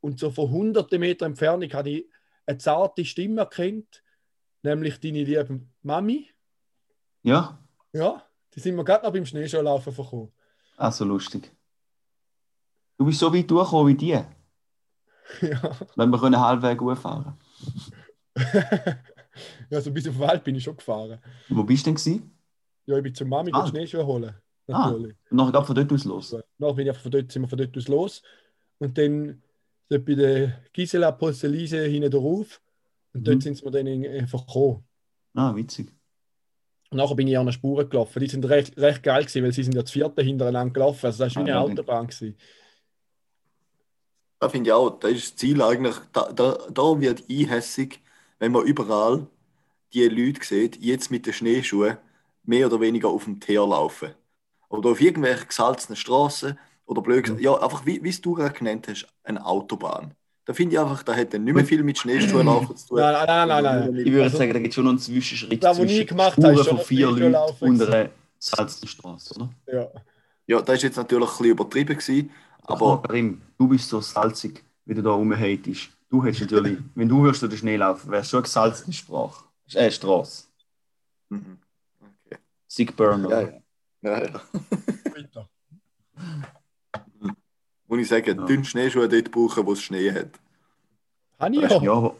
[0.00, 2.06] Und so von hunderten Metern Entfernung habe ich
[2.46, 4.02] eine zarte Stimme erkannt,
[4.62, 6.28] nämlich deine liebe Mami.
[7.22, 7.58] Ja,
[7.92, 8.22] Ja,
[8.54, 10.32] die sind wir gerade noch beim Schneeschuhlaufen verkommen.
[10.76, 11.52] also lustig.
[12.96, 14.10] Du bist so weit durchgekommen wie die.
[15.46, 15.76] ja.
[15.96, 17.38] Wenn wir können halbwegs gut fahren.
[19.70, 21.18] also bis auf den Wald bin ich schon gefahren.
[21.48, 21.94] Wo bist du denn?
[21.96, 22.38] Gewesen?
[22.86, 23.60] Ja, ich bin zur Mami Ah.
[23.62, 23.66] ah.
[23.66, 24.34] Schneeschuhe holen.
[24.68, 24.90] Ah.
[24.90, 25.16] Natürlich.
[25.30, 26.36] Und nachher gab von dort aus los.
[26.58, 28.22] Dann bin ich von dort, sind wir von dort aus los.
[28.78, 29.42] Und dann
[29.88, 32.60] dort bei der Gisela Postelise hinten drauf.
[33.14, 33.42] Und dort Mhm.
[33.42, 34.86] sind wir dann in- einfach gekommen.
[35.34, 35.90] Ah, witzig.
[36.90, 38.20] Und nachher bin ich an der Spuren gelaufen.
[38.20, 41.06] Die sind recht, recht geil gewesen, weil sie sind ja das vierte hintereinander gelaufen.
[41.06, 42.06] Also das war wie Ah, eine ja, Autobahn.
[42.06, 42.36] Gewesen.
[44.40, 48.00] Da finde ich auch, da ist das Ziel eigentlich, da, da, da wird einhässig,
[48.38, 49.26] wenn man überall
[49.94, 51.98] die Leute sieht, jetzt mit den Schneeschuhen
[52.44, 54.14] mehr oder weniger auf dem Teer laufen.
[54.70, 58.54] Oder auf irgendwelchen gesalzenen Straßen oder blöd gesagt, ja, einfach wie, wie es du gerade
[58.58, 60.14] genannt hast, eine Autobahn.
[60.48, 63.00] Da finde ich einfach, da dann nicht mehr viel mit Schneeschuhen laufen zu tun.
[63.00, 63.96] Nein, nein, nein, nein, nein.
[63.98, 66.32] Ich würde Also- sagen, da gibt es schon noch einen Zwischenschritt was ich zwischen gemacht
[66.32, 68.08] Spuren habe, ist von schon vier Leuten und einer
[68.38, 69.50] Salzstraße, oder?
[69.70, 69.88] Ja.
[70.46, 72.30] Ja, das ist jetzt natürlich ein bisschen übertrieben gewesen,
[72.62, 75.90] Aber Karim, du bist so salzig, wie du da rumhatest.
[76.08, 78.92] Du hättest natürlich, wenn du würdest durch den Schnee laufen, wärst du schon eine gesalzene
[78.94, 79.44] Sprache.
[79.74, 80.44] Äh, Straße.
[81.28, 81.58] mhm.
[82.24, 82.38] okay.
[82.66, 83.28] Sick Burner.
[83.28, 84.18] ja, ja.
[84.18, 84.40] ja, ja.
[87.88, 88.44] Muss ich sagen, Ja.
[88.46, 90.30] dünn Schneeschuhe dort brauchen, wo es Schnee hat.
[91.38, 91.82] Habe ich Ja, ja.
[91.82, 92.16] ja aber,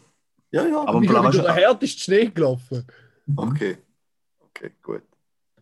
[0.51, 2.87] Ja, ja, aber Ich bin durch den härtesten Schnee gelaufen.
[3.37, 3.77] okay.
[4.41, 5.03] Okay, gut.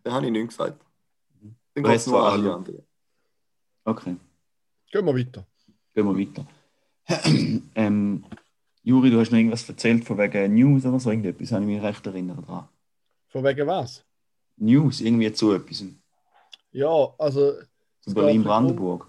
[0.03, 0.81] Dann habe ich nichts gesagt.
[1.41, 2.75] Dann Du geht es nur alle also- anderen.
[2.77, 2.83] Gehen
[3.85, 4.15] Okay,
[4.91, 5.45] wir weiter.
[5.93, 6.45] gehen wir weiter.
[7.75, 8.23] ähm,
[8.83, 11.81] Juri, du hast noch irgendwas erzählt von wegen News oder so, irgendetwas, habe ich mich
[11.81, 12.67] recht erinnert dran.
[13.27, 14.03] Von wegen was?
[14.57, 15.83] News, irgendwie zu etwas.
[16.71, 17.53] Ja, also.
[18.01, 19.07] Zu Berlin-Brandenburg.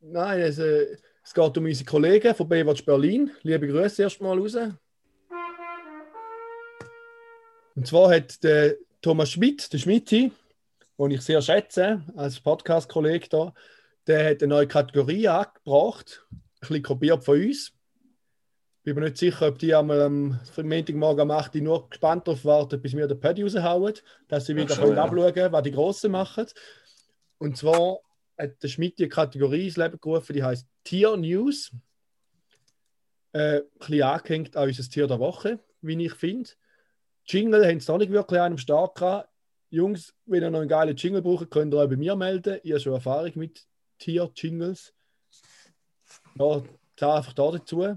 [0.00, 3.30] Um- Nein, es, äh, es geht um unsere Kollegen von Baywatch Berlin.
[3.42, 4.56] Liebe Grüße erstmal raus.
[7.74, 10.32] Und zwar hat der Thomas Schmidt, der Schmidti,
[10.98, 13.54] den ich sehr schätze, als Podcast-Kollege da,
[14.06, 17.72] der hat eine neue Kategorie angebracht, ein bisschen kopiert von uns.
[18.84, 22.80] Bin mir nicht sicher, ob die einmal am Montagmorgen 8 Uhr nur gespannt darauf warten,
[22.80, 23.94] bis wir den Paddy raushauen,
[24.28, 25.02] dass sie wieder können ja.
[25.02, 26.46] abschauen was die Grossen machen.
[27.38, 27.98] Und zwar
[28.38, 31.72] hat der Schmidt die Kategorie ins Leben gerufen, die heißt Tier News.
[33.32, 36.50] Äh, ein bisschen angehängt an unser Tier der Woche, wie ich finde.
[37.26, 39.28] Jingle haben sie noch nicht wirklich an einem Start gehabt.
[39.70, 42.60] Jungs, wenn ihr noch einen geilen Jingle braucht, könnt ihr euch bei mir melden.
[42.62, 43.66] Ich habe schon Erfahrung mit
[43.98, 44.92] Top-Tier-Jingles.
[46.38, 46.62] Ja,
[46.96, 47.96] da einfach da dazu.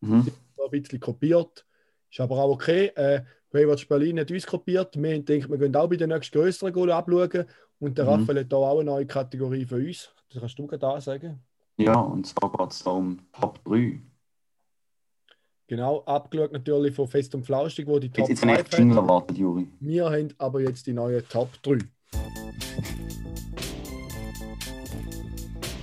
[0.00, 0.26] Mhm.
[0.62, 1.66] Ein bisschen kopiert.
[2.10, 2.86] Ist aber auch okay.
[2.94, 4.96] Äh, Baywatch Berlin hat uns kopiert.
[4.96, 7.46] Wir denken, wir gehen auch bei den nächsten größeren Goal abschauen.
[7.80, 8.10] Und der Mhm.
[8.10, 10.10] Raphael hat da auch eine neue Kategorie für uns.
[10.30, 11.40] Das kannst du gerade da sagen.
[11.76, 14.00] Ja, und zwar geht es um Top 3.
[15.68, 18.78] Genau, abgeschaut natürlich von Fest und Flauschig, wo die Jetzt, Top jetzt habe ich 5
[18.78, 19.68] Jingle erwartet, Juri.
[19.80, 21.78] Wir haben aber jetzt die neue Top 3.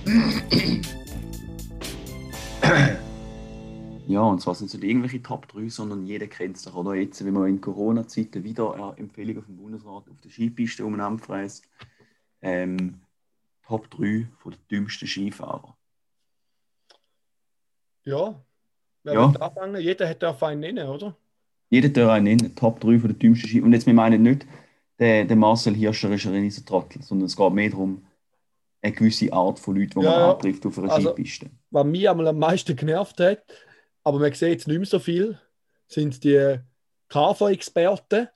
[4.06, 6.76] Ja, und zwar sind es nicht irgendwelche Top 3, sondern jeder kennt es doch.
[6.76, 11.22] Oder jetzt, wenn man in Corona-Zeiten wieder äh, Empfehlungen vom Bundesrat auf der Skipiste umeinander
[11.24, 11.68] fräst.
[12.40, 13.00] Ähm,
[13.66, 15.76] Top 3 von den dümmsten Skifahrer.
[18.04, 18.40] Ja,
[19.02, 19.24] wer Ja.
[19.40, 19.80] anfangen?
[19.80, 21.16] Jeder hat darf einen nennen, oder?
[21.70, 23.66] Jeder darf einen nennen, Top 3 von den dümmsten Skifahrer.
[23.66, 24.46] Und jetzt, wir meinen nicht,
[25.00, 28.06] der, der Marcel Hirscher ist ein riesen Trottel, sondern es geht mehr darum,
[28.82, 31.50] eine gewisse Art von Leuten, die Ja, man antrifft auf einer Also- Skipiste.
[31.70, 33.42] Was mich einmal am meisten genervt hat,
[34.06, 35.36] aber man sieht jetzt nicht mehr so viel,
[35.88, 36.60] sind die
[37.08, 38.28] KV-Experten,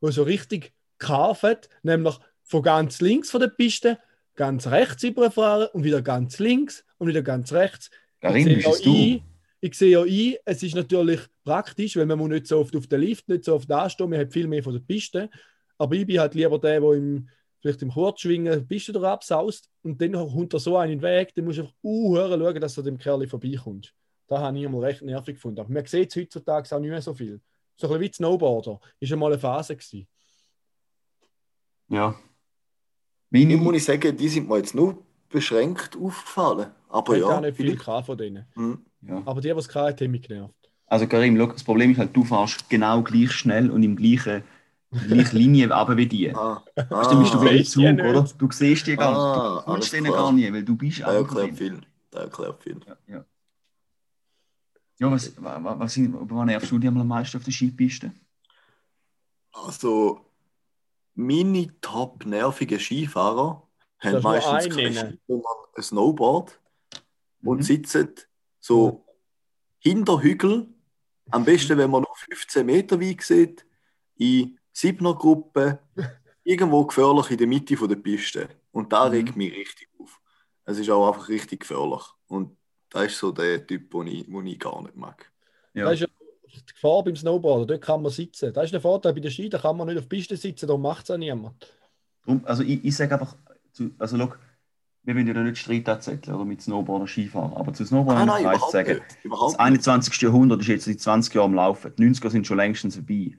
[0.00, 3.98] die so richtig kaufen, nämlich von ganz links von der Piste,
[4.34, 7.90] ganz rechts überfahren und wieder ganz links und wieder ganz rechts.
[8.22, 9.22] Karin, ich bist ja ein, du?
[9.60, 12.86] ich sehe ja ein, es ist natürlich praktisch, weil man muss nicht so oft auf
[12.86, 15.28] den Lift, nicht so oft anstehen, man hat viel mehr von der Piste.
[15.76, 17.28] Aber ich bin halt lieber der, der im,
[17.60, 21.44] vielleicht im Kurzschwingen die Piste drauf absaust und dann kommt er so einen Weg, dann
[21.44, 23.94] musst du einfach uh, schauen, dass du dem Kerl vorbeikommst.
[24.30, 25.58] Da habe ich einmal recht nervig gefunden.
[25.60, 27.40] Aber man sieht es heutzutage auch nicht mehr so viel.
[27.76, 28.78] So ein bisschen wie Snowboarder.
[29.00, 30.06] Ist einmal eine Phase gewesen.
[31.88, 32.14] Ja.
[33.30, 36.70] Ich Meine, muss ich sagen, die sind mir jetzt nur beschränkt aufgefallen.
[36.88, 37.84] Aber Ich habe ja, gar nicht viel vielleicht.
[37.84, 38.46] gehabt von denen.
[38.54, 38.84] Hm.
[39.02, 39.22] ja.
[39.26, 40.54] Aber die, die es gehabt haben, mich genervt.
[40.86, 44.42] Also Karim, schau, das Problem ist halt, du fährst genau gleich schnell und im gleichen
[45.08, 46.34] gleiche Linie aber wie die.
[46.34, 47.44] Ah, Weißt du, dann bist du Ah.
[47.44, 48.00] wie im Zug, nicht?
[48.00, 48.28] oder?
[48.38, 49.44] Du siehst die gar Ah, nicht.
[49.44, 50.16] Du alles kommst denen klar.
[50.24, 51.80] gar nicht, weil du bist der einfach erklärt viel.
[52.12, 52.80] Der erklärt viel.
[52.86, 53.24] Ja, ja.
[55.00, 58.12] Ja was, was, was, sind- was nervst du dich am meisten auf der Skipiste?
[59.52, 60.24] Also,
[61.14, 63.66] meine top nervigen Skifahrer
[63.98, 65.10] haben meistens einen kein nennen?
[65.12, 66.60] Ski, sondern ein Snowboard
[67.42, 67.62] und Mhm.
[67.62, 68.08] sitzen
[68.60, 69.04] so
[69.78, 70.68] hinter Hügel.
[71.30, 73.64] Am besten, wenn man nur 15 Meter weit sieht,
[74.16, 75.80] in siebener Gruppe,
[76.44, 78.48] irgendwo gefährlich in der Mitte von der Piste.
[78.72, 79.10] Und da Mhm.
[79.12, 80.20] regt mich richtig auf.
[80.64, 82.02] Es ist auch einfach richtig gefährlich.
[82.28, 82.56] Und
[82.90, 85.30] das ist so der Typ, den ich, den ich gar nicht mag.
[85.74, 85.84] Ja.
[85.84, 86.06] Das ist ja
[86.52, 87.68] die Gefahr beim Snowboarden.
[87.68, 88.52] Dort kann man sitzen.
[88.52, 90.66] Das ist der Vorteil bei der Ski, da kann man nicht auf der Piste sitzen,
[90.66, 91.54] da macht es auch niemand.
[92.24, 93.36] Drum, also ich, ich sage einfach,
[93.72, 94.34] zu, also schau,
[95.02, 98.56] wir wollen ja nicht Streit anzetteln oder mit Snowboarder Skifahren, aber zu Snowboarden Ah, nein,
[98.56, 100.20] ich sagen, das 21.
[100.20, 101.92] Jahrhundert ist jetzt seit 20 Jahren am Laufen.
[101.96, 103.36] Die 90er sind schon längstens vorbei.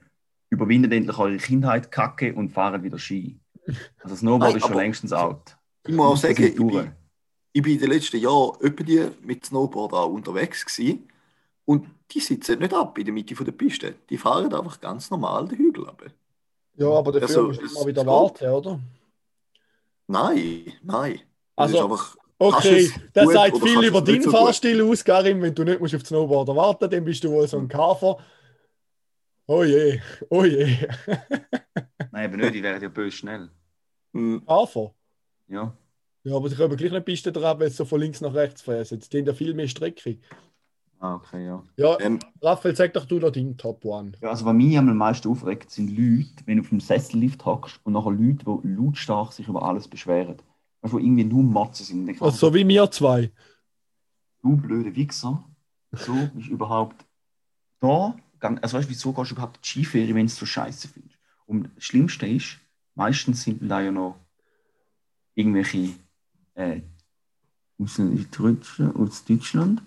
[0.50, 3.38] Überwindet endlich eure Kindheit, Kacke und fahrt wieder Ski.
[4.02, 5.56] Also Snowboard Nein, ist schon längstens out.
[5.86, 6.92] Ich muss auch sagen, ich bin,
[7.52, 11.08] ich bin in den letzten Jahren öppe die mit Snowboard auch unterwegs gewesen.
[11.66, 13.96] Und die sitzen nicht ab in der Mitte der Piste.
[14.10, 16.02] Die fahren einfach ganz normal den Hügel ab.
[16.74, 18.78] Ja, aber dafür Also, musst du immer wieder warten, oder?
[20.06, 21.20] Nein, nein.
[21.56, 24.30] Das Also, ist einfach, Okay, das gut sagt viel über deinen so?
[24.30, 25.40] Fahrstil aus, Karim.
[25.42, 28.18] Wenn du nicht musst auf den Snowboarder warten dann bist du wohl so ein Kafer.
[29.48, 30.78] Oh je, oh je.
[32.10, 33.50] Nein, aber nicht, die wären ja böse schnell.
[34.14, 34.94] hm, Kafer?
[35.48, 35.76] Ja.
[36.24, 38.62] Ja, aber sie kommen gleich nicht Piste drauf, wenn sie so von links nach rechts
[38.62, 38.98] fräsen.
[38.98, 40.18] Jetzt haben ja viel mehr Strecke.
[41.00, 41.64] Ah, okay, ja.
[41.76, 44.12] Ja, ähm, Raphael, sag doch du noch deinen Top One.
[44.20, 44.30] ja.
[44.30, 47.94] Also was mich am meisten aufregt, sind Leute, wenn du auf dem Sessellift hockst und
[47.94, 50.36] nachher Leute, die lautstark sich über alles beschweren.
[50.80, 52.22] Weißt du, die irgendwie nur Motzen sind.
[52.22, 53.32] Also, so wie wir zwei.
[54.42, 55.44] du blöde Wichser,
[55.90, 57.04] so bist du überhaupt
[57.80, 58.14] da.
[58.40, 61.18] Also weißt du, wieso gehst du überhaupt die Skiferie, wenn du es so scheiße findest?
[61.46, 62.58] Und das Schlimmste ist,
[62.94, 64.16] meistens sind da ja noch
[65.34, 65.90] irgendwelche
[66.54, 66.80] äh,
[67.78, 69.82] aus, Deutschland, aus Deutschland,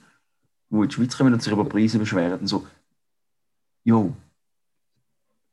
[0.70, 2.40] wo in die Schweiz kommen und sich über Preise beschweren.
[2.40, 2.66] Und so,
[3.84, 4.16] jo,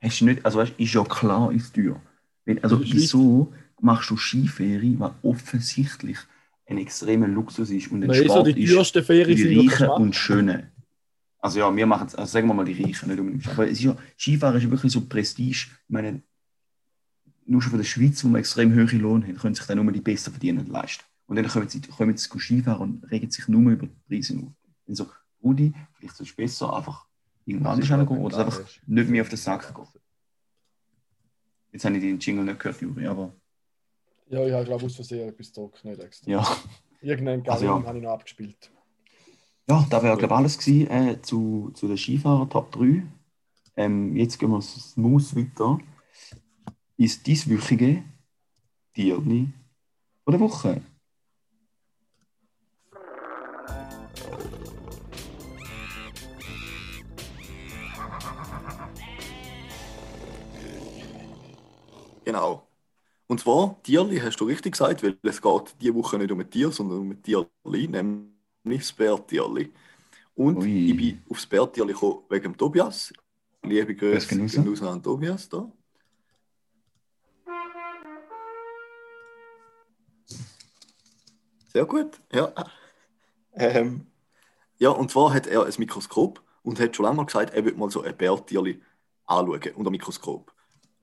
[0.01, 2.01] hast du nicht, also weißt ist ja klar, ist teuer.
[2.45, 6.19] Wenn, also wieso machst du Skiferie, was offensichtlich
[6.67, 9.89] ein extremer Luxus ist und ein Nein, so Sport die ist teuersten Ferien die Reichen
[9.89, 10.69] und Schönen.
[11.39, 13.49] Also ja, wir machen es, also sagen wir mal die Reichen, nicht unbedingt.
[13.49, 15.51] Aber es ist ja, Skifahren ist wirklich so Prestige.
[15.51, 16.23] Ich meine,
[17.47, 19.93] nur schon von der Schweiz, wo wir extrem hohe Lohn haben, können sich dann nur
[19.93, 21.05] die Besten verdienen leisten.
[21.27, 24.53] Und dann kommen sie, kommen sie Skifahren und regen sich nur über die Preise auf.
[24.87, 25.07] Dann so,
[25.43, 27.07] Rudi, vielleicht sollst du besser einfach
[27.45, 29.87] irgendwo anders hingehen oder einfach nicht mehr auf den Sack gehen.
[31.73, 33.33] Jetzt habe ich den Jingle nicht gehört, Juri, aber
[34.29, 36.31] Ja, ich habe, glaube ich, aus Versehen etwas gedruckt, nicht extra.
[36.31, 36.47] ja.
[37.01, 37.83] Irgendeinen Also, ja.
[37.85, 38.71] habe ich noch abgespielt.
[39.69, 43.03] Ja, das wäre, glaube ich, alles gewesen, äh, zu, zu den Skifahrern Top 3.
[43.77, 45.79] Ähm, jetzt gehen wir smooth weiter
[46.97, 48.03] ist dies wöchige
[48.95, 49.49] Tierli
[50.27, 50.81] der Woche.
[62.25, 62.67] Genau.
[63.27, 66.51] Und zwar, Tierli hast du richtig gesagt, weil es geht diese Woche nicht um ein
[66.51, 69.73] Tier, sondern um ein Tierli, nämlich das Bärtierli.
[70.35, 70.91] Und Ui.
[70.91, 73.13] ich bin aufs Bärtierli gekommen wegen Tobias.
[73.63, 75.71] Liebe Grüße an Tobias da.
[81.73, 82.53] Sehr gut, ja.
[83.55, 84.07] Ähm,
[84.79, 87.79] ja, und zwar hat er ein Mikroskop und hat schon lange mal gesagt, er würde
[87.79, 88.81] mal so ein Bärtierli
[89.27, 90.53] anschauen unter Mikroskop.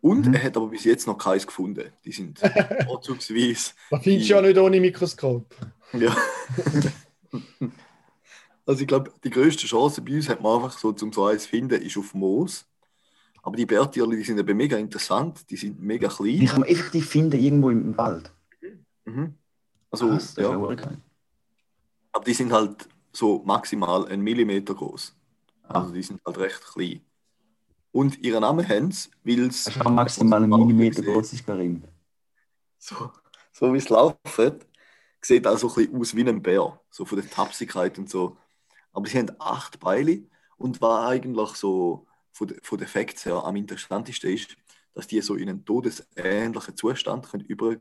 [0.01, 0.33] Und Mhm.
[0.35, 1.91] er hat aber bis jetzt noch keins gefunden.
[2.05, 2.39] Die sind
[2.85, 3.73] vorzugsweise.
[3.91, 5.55] Man findest du ja nicht ohne Mikroskop.
[5.93, 6.15] Ja.
[8.65, 11.43] also ich glaube, die grösste Chance bei uns hat man einfach so, zum so eins
[11.43, 12.65] zu finden, ist auf Moos.
[13.41, 16.45] Aber die Bärtierli, die sind eben mega interessant, die sind mega Die klein.
[16.47, 18.31] kann man effektiv finden irgendwo im Wald.
[19.05, 19.33] Mhm.
[19.91, 20.51] Also, ist ja.
[22.11, 25.15] Aber die sind halt so maximal einen Millimeter groß.
[25.63, 25.81] Ah.
[25.81, 27.01] Also die sind halt recht klein.
[27.91, 29.67] Und ihren Namen haben sie, weil es.
[29.79, 31.83] Auch maximal einen Millimeter groß, ist Karim.
[32.77, 33.11] So,
[33.51, 34.59] so wie es laufen,
[35.21, 36.79] sieht auch so ein bisschen aus wie ein Bär.
[36.89, 38.37] So von der Tapsigkeit und so.
[38.93, 40.23] Aber sie haben acht Beine
[40.57, 44.55] und war eigentlich so von, de, von den Facts her am interessantesten ist,
[44.93, 47.75] dass die so in einen todesähnlichen Zustand können über,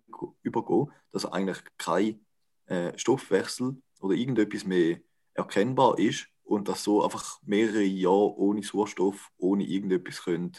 [0.48, 2.20] übergehen, dass eigentlich kein
[2.66, 4.98] äh, Stoffwechsel oder irgendetwas mehr
[5.34, 10.52] erkennbar ist und dass so einfach mehrere Jahre ohne Sauerstoff, ohne irgendetwas können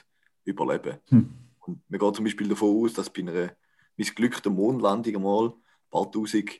[0.43, 0.99] überleben.
[1.07, 1.29] Hm.
[1.59, 3.51] Und man geht zum Beispiel davon aus, dass bei einer
[3.97, 5.53] missglückten Mondlandung einmal ein
[5.91, 6.51] paar tausend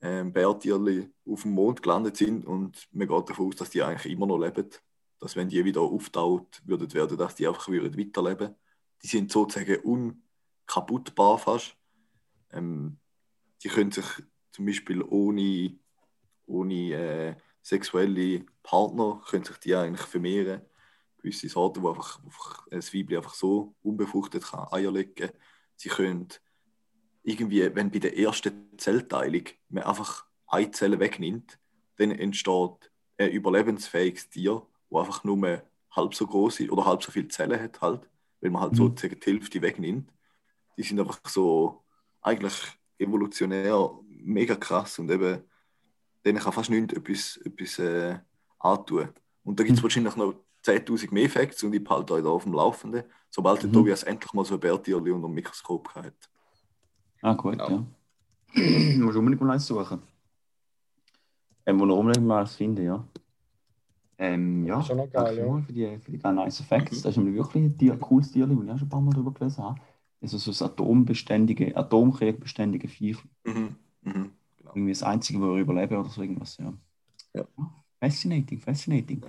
[0.00, 4.12] ähm, Bärtierli auf dem Mond gelandet sind und man geht davon aus, dass die eigentlich
[4.12, 4.68] immer noch leben.
[5.18, 8.54] Dass wenn die wieder auftaut würden werden, dass die einfach würden weiterleben.
[9.02, 9.80] Die sind sozusagen
[10.66, 11.76] unkaputtbar fast.
[12.54, 12.98] Ähm,
[13.62, 14.06] die können sich
[14.52, 15.76] zum Beispiel ohne,
[16.46, 20.62] ohne äh, sexuelle Partner können sich die eigentlich vermehren.
[21.18, 25.30] Gewisse Sorten, wo einfach, einfach ein Weibchen einfach so unbefruchtet kann Eier legen.
[25.76, 26.28] Sie können
[27.22, 31.58] irgendwie, wenn bei der ersten Zellteilung man einfach eine Zelle wegnimmt,
[31.96, 35.62] dann entsteht ein überlebensfähiges Tier, das einfach nur
[35.92, 38.08] halb so groß ist oder halb so viele Zellen hat, halt,
[38.40, 38.76] weil man halt Mhm.
[38.76, 40.12] sozusagen die Hälfte wegnimmt.
[40.76, 41.83] Die sind einfach so
[42.24, 42.54] eigentlich
[42.98, 45.42] evolutionär mega krass und eben
[46.24, 48.18] denen kann fast nichts etwas, etwas äh,
[48.58, 49.10] antun.
[49.44, 49.84] Und da gibt es Mhm.
[49.84, 50.34] wahrscheinlich noch
[50.64, 53.74] 10.000 mehr Facts und ich behalte euch da auf dem Laufenden, sobald der Mhm.
[53.74, 56.14] Tobias endlich mal so ein Bärtierli unter dem Mikroskop hat.
[57.22, 57.68] Ah, gut, Genau.
[57.70, 57.84] ja.
[58.96, 60.00] du musst unbedingt mal eins suchen.
[61.66, 63.06] Ähm, wo wir unbedingt mal eins finden, ja.
[64.16, 65.60] Ähm, ja, Schon noch geil, ja.
[65.60, 66.98] für die, für die ganz nice Facts.
[66.98, 67.02] Mhm.
[67.02, 69.12] Das ist nämlich wirklich ein Tier, cooles Tier, das ich auch schon ein paar Mal
[69.12, 69.80] drüber gelesen habe.
[70.24, 73.18] Also so das atombeständige, atomkrieg-beständige Viech.
[73.44, 73.76] Mhm.
[74.02, 74.30] Mhm.
[74.56, 74.70] Genau.
[74.74, 76.72] Irgendwie das Einzige, wo überleben oder so irgendwas, ja.
[77.34, 77.44] Ja.
[78.00, 79.22] Fascinating, fascinating.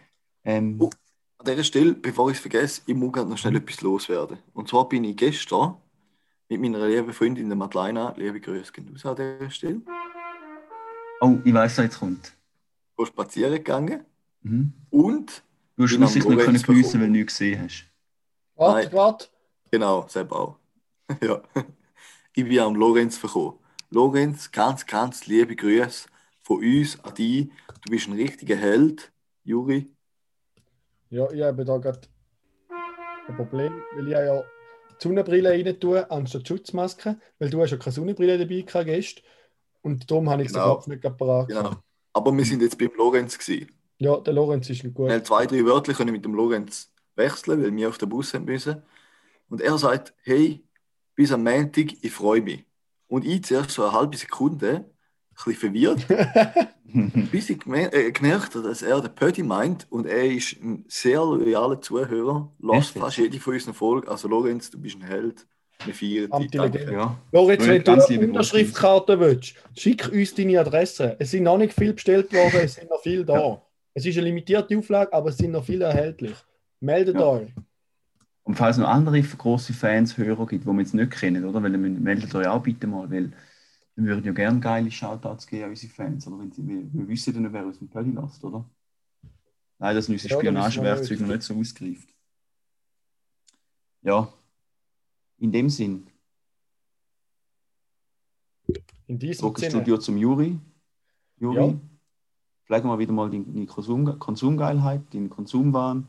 [0.45, 0.89] Ähm, Oh.
[1.37, 4.37] An dieser Stelle, bevor ich es vergesse, ich muss gerade noch schnell etwas loswerden.
[4.53, 5.75] Und zwar bin ich gestern
[6.47, 9.81] mit meiner lieben Freundin der Madeleine, liebe Grüße gehen raus an dieser Stelle,
[11.19, 12.33] oh, ich weiß, was jetzt kommt.
[12.95, 14.05] go spazieren gegangen
[14.43, 14.71] Mhm.
[14.91, 15.43] und,
[15.75, 17.85] Du hast Bin schlussendlich nicht können Lorenz geniessen, weil du nichts gesehen hast.
[18.55, 19.27] Warte, warte.
[19.69, 20.55] genau, selber auch.
[21.21, 21.41] ja.
[22.33, 23.59] Ich bin am Lorenz verkommen.
[23.89, 26.07] Lorenz, ganz, ganz liebe Grüße
[26.41, 27.49] von uns an dich.
[27.83, 29.11] Du bist ein richtiger Held,
[29.43, 29.87] Juri.
[31.09, 32.01] Ja, ich habe da gerade
[33.27, 37.71] ein Problem, weil ich ja die Sonnenbrille rein tue, anstatt die Schutzmaske, weil du hast
[37.71, 39.23] ja keine Sonnenbrille dabei gehabt.
[39.81, 40.75] Und darum habe ich den Genau.
[40.75, 41.75] Kopf nicht parat Genau.
[42.13, 43.71] Aber wir sind jetzt beim Lorenz gewesen.
[43.99, 45.07] Ja, der Lorenz ist gut.
[45.07, 48.33] Wir haben zwei, drei Wörter können mit dem Lorenz wechseln, weil wir auf den Bus
[48.33, 48.81] haben müssen.
[49.49, 50.63] Und er sagt, hey,
[51.15, 52.63] bis am Montag, ich freue mich.
[53.07, 54.85] Und ich zuerst so eine halbe Sekunde, ein
[55.35, 56.05] bisschen verwirrt,
[57.31, 61.17] bis ich äh, gemerkt habe, dass er den Pötti meint und er ist ein sehr
[61.19, 64.07] loyaler Zuhörer, lässt fast jede von unseren Folgen.
[64.07, 65.45] Also Lorenz, du bist ein Held.
[65.83, 65.93] Wir
[66.29, 66.89] feiern dich.
[66.89, 67.17] Ja.
[67.33, 71.15] Lorenz, Ja, wenn du eine Unterschriftkarte willst, schick uns deine Adresse.
[71.19, 73.61] Es sind noch nicht viel bestellt worden, es sind noch viel da.
[73.93, 76.35] Es ist eine limitierte Auflage, aber es sind noch viele erhältlich.
[76.79, 77.27] Meldet Ja.
[77.27, 77.49] euch.
[78.45, 81.63] Und falls es noch andere große Fans, Hörer gibt, die wir jetzt nicht kennen, oder?
[81.63, 83.33] Weil dann meldet euch auch bitte mal, weil
[83.95, 86.39] wir würden ja gerne geile Shoutouts geben an unsere Fans, oder?
[86.39, 88.69] Wenn sie, wir, wir wissen ja nicht, wer uns im Pölli lässt, oder?
[89.79, 92.09] Nein, dass unsere Ja, da wissen wir Spionagewerkzeug noch nicht so ausgreift.
[94.03, 94.31] Ja,
[95.39, 96.07] in dem Sinn,
[99.07, 99.69] In diesem Sinne.
[99.71, 100.59] Studio zum Juri.
[101.37, 101.79] Juri, Ja.
[102.65, 106.07] pflegen wir wieder mal deine Konsum Konsumgeilheit, deinen Konsumwahn,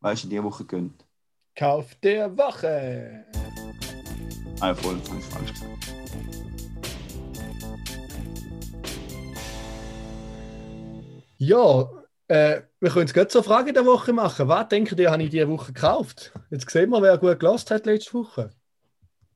[0.00, 1.07] weißt du, die Woche gönnt.
[1.58, 3.24] Kauf der Woche.
[4.60, 5.94] Falsch gesagt.
[11.38, 11.90] Ja,
[12.28, 14.46] äh, wir können jetzt gerade so eine Frage der Woche machen.
[14.46, 16.32] Was denkt ihr, habe ich diese Woche gekauft?
[16.50, 18.50] Jetzt sehen wir, wer gut gelost hat letzte Woche.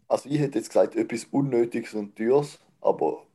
[0.07, 3.27] Also ich hätte jetzt gesagt, etwas Unnötiges und Teures, aber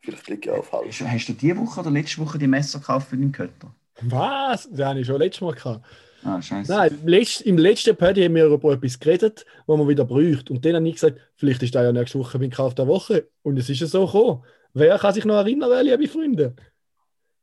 [0.00, 1.02] vielleicht liege ich auch falsch.
[1.02, 3.74] Hast, hast du diese Woche oder letzte Woche die Messer gekauft für den Kötter?
[4.00, 4.66] Was?
[4.70, 5.84] Das habe ich schon letztes Mal gehabt.
[6.22, 6.70] Ah, scheiße.
[6.70, 10.52] Nein, im letzten, im letzten Party haben wir über etwas geredet, was man wieder bräuchte.
[10.52, 13.28] Und dann habe ich gesagt, vielleicht ist da ja nächste Woche mein Kauf der Woche.
[13.42, 14.42] Und es ist ja so gekommen.
[14.74, 16.54] Wer kann sich noch erinnern, liebe Freunde?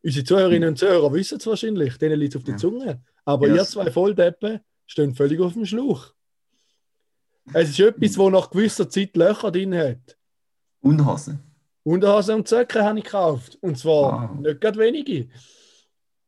[0.04, 2.58] Unsere Zuhörerinnen und Zuhörer wissen es wahrscheinlich, denen liegt es auf der Ja.
[2.60, 3.02] Zunge.
[3.26, 6.14] Aber Ja, ihr zwei Volldeppen stehen völlig auf dem Schlauch.
[7.54, 10.18] Es ist etwas, wo nach gewisser Zeit Löcher drin hat.
[10.82, 11.40] Unterhose.
[11.84, 13.58] Unterhosen und Zöcke habe ich gekauft.
[13.62, 14.40] Und zwar Wow.
[14.40, 15.28] nicht gerade wenige.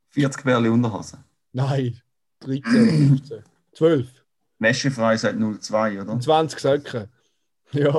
[0.09, 1.23] 40 Bärli Unterhose.
[1.51, 2.01] Nein,
[2.41, 4.07] 13, 15, 12
[4.59, 6.11] Wäschefrei seit 02, oder?
[6.11, 7.09] und 20 Söcke.
[7.71, 7.95] Ja.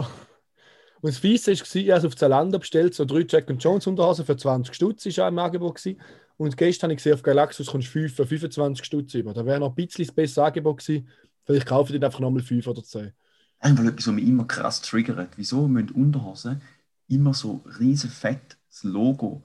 [1.01, 4.37] Und das Fiese war, ich habe auf Zalando bestellt, so drei Jack Jones Unterhosen für
[4.37, 5.77] 20 Stutz war im Angebot.
[5.77, 6.01] Gewesen.
[6.37, 9.33] Und gestern habe ich gesehen, auf Galaxus kommst du 5 für 25 Stutz über.
[9.33, 11.09] Da wäre noch ein bisschen das bessere Angebot gewesen.
[11.45, 13.13] Vielleicht kaufe ich einfach nochmal 5 oder 10.
[13.61, 15.31] Einfach etwas, was mich immer krass triggert.
[15.37, 16.61] Wieso müssen Unterhosen
[17.09, 19.43] immer so riesen fett das Logo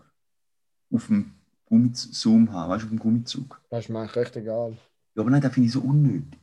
[0.91, 1.33] auf dem
[1.75, 3.61] Gummizoom haben, weißt du, auf dem Gummizug?
[3.69, 4.77] Das ist mir eigentlich recht egal.
[5.15, 6.39] Ja, aber nein, das finde ich so unnötig.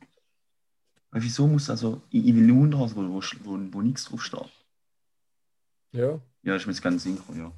[1.11, 4.23] Weil wieso muss also, ich, ich will eine Unterhose, wo, wo, wo, wo nichts drauf
[4.23, 4.49] steht.
[5.91, 6.19] Ja.
[6.43, 7.53] Ja, das ist mir jetzt ganz Sinn gekommen,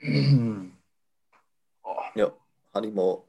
[0.00, 0.08] ja.
[2.14, 2.30] Ja,
[2.74, 3.22] habe ich mir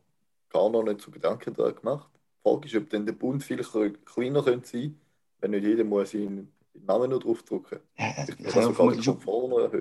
[0.49, 2.09] gar noch nicht so Gedanken darüber gemacht.
[2.13, 4.99] Die Frage ist, ob denn der Bund viel kleiner könnte sein
[5.43, 7.79] wenn nicht jeder muss seinen Namen noch draufdrucken.
[7.97, 9.73] ja das Oder kann ja sogar schon, Komfort noch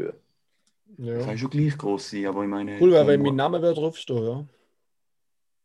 [0.98, 1.06] erhöhen.
[1.06, 1.26] das ja.
[1.26, 2.80] kann schon gleich groß sein, aber ich meine...
[2.80, 4.46] Cool wäre, wenn mein Name wäre draufstehen, ja.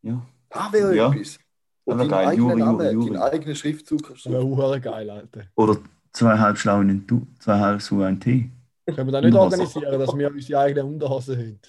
[0.04, 0.26] Ja.
[0.50, 1.12] Ah, wäre Ja.
[1.12, 1.40] etwas.
[1.86, 3.18] Aber deinen geil, eigenen Juri, Namen, Juri, Juri.
[3.18, 5.48] eigenen Schriftzug kannst Das wäre geil, Alter.
[5.56, 5.78] Oder
[6.12, 8.50] zwei halb schlau in den Tu, zwei halb so ein Tee.
[8.86, 11.60] Können wir da nicht organisieren, dass wir unsere eigenen Unterhosen haben?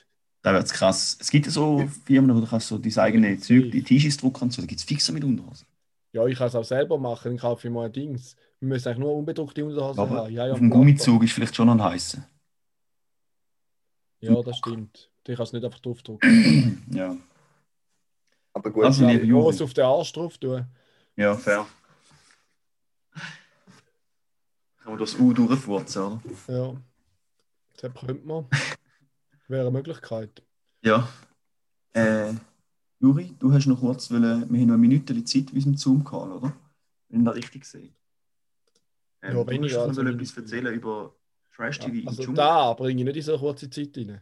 [0.42, 1.18] Da wird es krass.
[1.20, 4.44] Es gibt ja so Firmen, wo du kannst so deine eigenen Zeug, die T-Shirts drucken
[4.44, 4.62] und so.
[4.62, 5.66] Da gibt es fixer mit Unterhosen.
[6.12, 8.34] Ja, ich kann es auch selber machen, dann kaufe ich mal ein Dings.
[8.60, 10.32] Wir müssen eigentlich nur unbedruckte Unterhosen Aber haben.
[10.32, 12.26] Ja, ja, auf dem Gummizug ist vielleicht schon ein heißer.
[14.20, 15.10] Ja, das stimmt.
[15.26, 16.84] Ich kann es nicht einfach draufdrucken.
[16.94, 17.16] Ja.
[18.54, 19.54] Aber gut, Also, Ich liebe Juri.
[19.54, 20.64] es auf den Arsch drauf tun.
[21.16, 21.66] Ja, fair.
[24.82, 26.20] Kann man das U durchfurzen, oder?
[26.48, 26.76] Ja.
[27.80, 28.46] Das könnte man.
[29.48, 30.42] Wäre eine Möglichkeit.
[30.82, 31.08] Ja.
[31.92, 32.32] Äh,
[33.00, 36.32] Juri, du hast noch kurz, wollen, wir haben noch eine Minute Zeit bei unserem Zoom-Call,
[36.32, 36.52] oder?
[37.08, 37.92] Wenn ich das richtig sehe.
[39.22, 41.14] Ähm, Ja, du hast noch eine etwas erzählen über
[41.58, 44.20] Trash-TV im Also da bringe ich nicht in so kurze Zeit rein.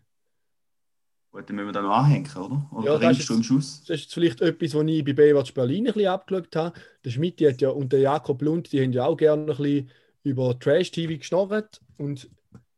[1.30, 2.68] Gut, dann müssen wir da noch anhängen, oder?
[2.72, 3.84] Oder Ja, das ringst ist du im Schuss?
[3.86, 6.80] Das ist vielleicht etwas, was ich bei Baywatch Berlin ein bisschen abgeschaut habe.
[7.04, 9.90] Der Schmidt hat ja und der Jakob Lund, die haben ja auch gerne ein bisschen
[10.22, 11.82] über Trash-TV geschnorrt.
[11.98, 12.30] Und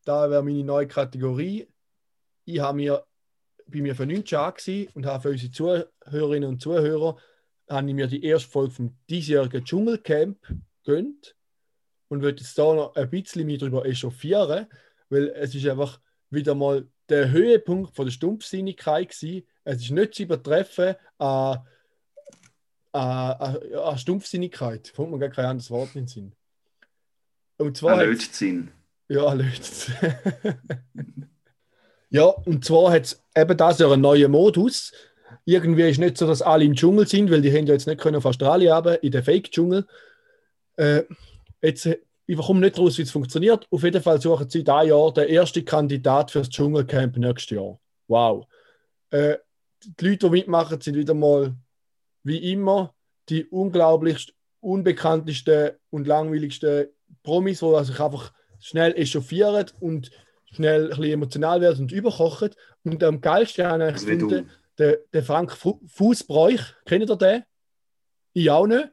[0.04, 1.68] da wäre meine neue Kategorie.
[2.46, 3.04] Ich habe mir
[3.68, 7.16] bei mir für 9 Jahre gewesen und habe für unsere Zuhörerinnen und Zuhörer
[7.68, 10.38] habe ich mir die erste Folge vom diesjährigen Dschungelcamp
[10.84, 11.36] gönnt
[12.09, 14.66] und würde jetzt da noch ein bisschen mich darüber echauffieren,
[15.09, 16.00] weil es ist einfach
[16.30, 19.46] wieder mal der Höhepunkt von der Stumpfsinnigkeit gewesen.
[19.64, 21.61] Es ist nicht zu übertreffen an,
[22.92, 24.92] an, an, an Stumpfsinnigkeit.
[24.94, 26.32] Kommt mir gar kein anderes Wort in den Sinn.
[27.56, 28.70] Und zwar Ein Lötzinn.
[29.09, 29.90] ja, löst
[32.11, 34.92] Ja, und zwar hat es eben das Jahr einen neuen Modus.
[35.44, 38.00] Irgendwie ist nicht so, dass alle im Dschungel sind, weil die haben ja jetzt nicht
[38.00, 39.86] können auf Australien haben, in den Fake-Dschungel.
[40.76, 41.02] Äh,
[41.62, 43.66] jetzt, äh, ich komme nicht raus, wie es funktioniert.
[43.70, 47.80] Auf jeden Fall suchen sie da Jahr den ersten Kandidat fürs Dschungelcamp nächstes Jahr.
[48.06, 48.46] Wow.
[49.11, 49.36] Äh,
[49.82, 51.54] die Leute, die mitmachen, sind wieder mal,
[52.24, 52.94] wie immer,
[53.28, 56.88] die unglaublichst unbekanntesten und langweiligsten
[57.22, 60.11] Promis, die sich einfach schnell echauffieren und
[60.52, 62.50] schnell ein bisschen emotional werden und überkochen.
[62.84, 67.44] Und am geilsten habe ich Also gefunden, der, der Frank Fu- Fußbräuch, kennt ihr den?
[68.32, 68.88] Ich auch nicht.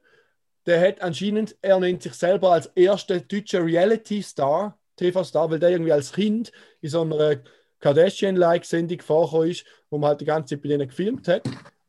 [0.65, 5.91] Der hat anscheinend, er nennt sich selber als erster deutscher Reality-Star, TV-Star, weil der irgendwie
[5.91, 6.51] als Kind
[6.81, 7.41] in so einer
[7.79, 11.43] Kardashian-like-Sendung vorgekommen ist, wo man halt die ganze Zeit bei denen gefilmt hat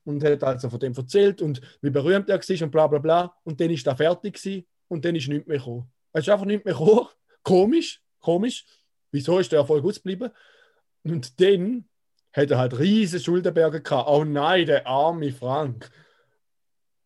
[0.04, 3.34] und hat also von dem erzählt und wie berühmt er war und bla bla bla.
[3.44, 5.90] Und dann ist er fertig gewesen und dann ist nichts mehr gekommen.
[6.12, 7.08] Es ist einfach nichts mehr gekommen.
[7.42, 8.66] Komisch, komisch.
[9.10, 10.30] Wieso ist der Erfolg ausgeblieben?
[11.02, 11.88] Und dann
[12.32, 14.10] hat er halt riesige Schuldenberge gehabt.
[14.10, 15.90] Oh nein, der arme Frank.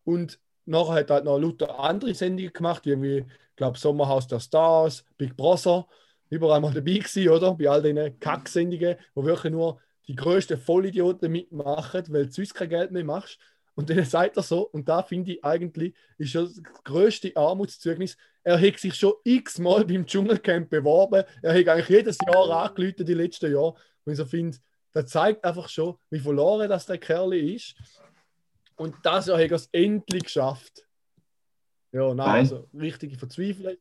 [0.03, 4.39] Und nachher hat er halt noch lauter andere Sendungen gemacht, wie irgendwie, glaube, Sommerhaus der
[4.39, 5.87] Stars, Big Brother,
[6.29, 7.53] überall mal dabei gewesen, oder?
[7.55, 12.69] Bei all diesen Kacksendungen, wo wirklich nur die größten Vollidioten mitmachen, weil du sonst kein
[12.69, 13.37] Geld mehr machst.
[13.75, 18.59] Und dann sagt er so, und da finde ich eigentlich, ist das größte Armutszeugnis, er
[18.59, 23.51] hat sich schon x-mal beim Dschungelcamp beworben, er hat eigentlich jedes Jahr angerufen, die letzten
[23.51, 24.57] Jahre, und ich so finde,
[24.93, 27.75] das zeigt einfach schon, wie verloren das der Kerl ist.
[28.81, 30.87] Und das Jahr hat er es endlich geschafft.
[31.91, 32.27] Ja, nein, Nein.
[32.39, 33.75] also richtige Verzweiflung.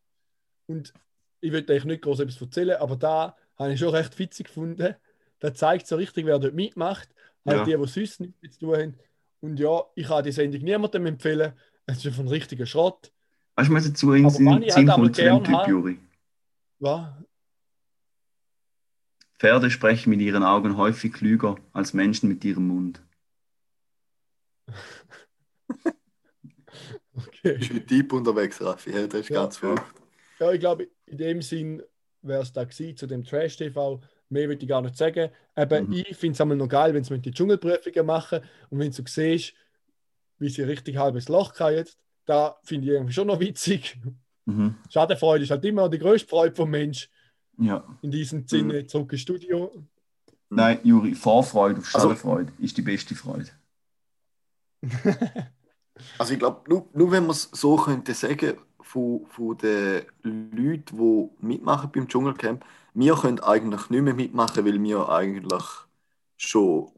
[0.66, 0.92] Und
[1.40, 4.94] ich will eigentlich nicht groß etwas erzählen, aber da habe ich schon recht witzig gefunden.
[5.38, 7.08] Da zeigt so richtig, wer dort mitmacht.
[7.46, 7.64] Halt Ja.
[7.64, 8.98] die, die sonst nichts zu tun haben.
[9.40, 11.54] Und ja, ich kann die Sendung niemandem empfehlen.
[11.86, 13.10] Es ist ein richtiger Schrott.
[13.56, 14.30] Weißt du, was dazu in den
[14.70, 15.98] Sinn kommt zu dem Typ, Juri?
[16.78, 17.10] Was?
[19.38, 23.00] Pferde sprechen mit ihren Augen häufig klüger als Menschen mit ihrem Mund.
[27.16, 27.58] Okay.
[27.58, 28.90] Bist du deep unterwegs, Raffi?
[28.92, 29.42] Ja, das ist Ja.
[29.42, 29.82] ganz verrückt.
[30.38, 31.82] Ja, ich glaube, in dem Sinn
[32.22, 34.00] wäre es da gewesen, zu dem Trash-TV.
[34.28, 35.30] Mehr würde ich gar nicht sagen.
[35.54, 35.92] Aber Mhm.
[35.92, 38.40] ich finde es einmal noch geil, wenn sie mit die Dschungelprüfungen machen
[38.70, 39.54] und wenn du siehst,
[40.38, 41.88] wie sie richtig halbes Loch kriegen.
[42.26, 43.98] Da finde ich irgendwie schon noch witzig.
[44.46, 44.76] Mhm.
[44.88, 47.10] Schadenfreude ist halt immer die größte Freude vom Mensch.
[47.58, 47.84] Ja.
[48.02, 49.70] In diesem Sinne, zurück ins Studio.
[50.48, 53.48] Nein, Juri, Vorfreude auf Also- Schadenfreude ist die beste Freude.
[56.18, 60.96] Also ich glaube, nur, nur wenn man es so könnte sagen, von, von den Leuten,
[60.96, 62.64] die mitmachen beim Dschungelcamp,
[62.94, 65.62] wir können eigentlich nicht mehr mitmachen, weil wir eigentlich
[66.36, 66.90] schon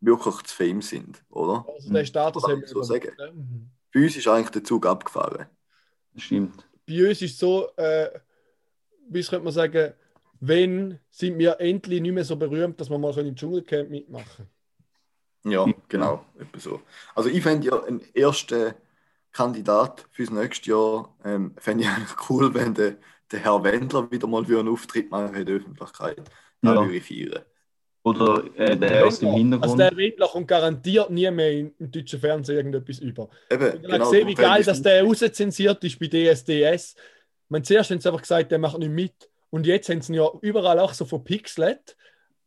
[0.00, 1.66] wirklich zu fame sind, oder?
[1.74, 3.32] Also der Status haben ich wir so ne?
[3.32, 3.70] Mhm.
[3.92, 5.46] Bei uns ist eigentlich der Zug abgefahren.
[6.14, 6.66] Das stimmt.
[6.86, 8.10] Bei uns ist es so, äh,
[9.08, 9.94] wie könnte man sagen,
[10.38, 14.59] wenn sind wir endlich nicht mehr so berühmt, dass wir mal im Dschungelcamp mitmachen können.
[15.44, 16.24] Ja, genau.
[16.38, 16.80] Etwa so.
[17.14, 18.74] Also ich fände ja einen ersten
[19.32, 22.96] Kandidat fürs nächste Jahr, ähm, fände ich eigentlich cool, wenn der,
[23.30, 26.22] der Herr Wendler wieder mal für einen Auftritt machen in der Öffentlichkeit.
[26.62, 26.74] Ja.
[26.74, 27.42] würde ich feiern.
[28.02, 29.80] Oder äh, der aus dem Also Hintergrund.
[29.80, 33.28] der Wendler kommt garantiert nie mehr im, im deutschen Fernsehen irgendetwas über.
[33.50, 36.94] Eben, Ich habe gesehen, wie geil, dass der rauszensiert ist bei DSDS.
[37.48, 39.30] Man zuerst haben sie einfach gesagt, der macht nicht mit.
[39.50, 41.96] Und jetzt haben sie ihn ja überall auch so verpixelt.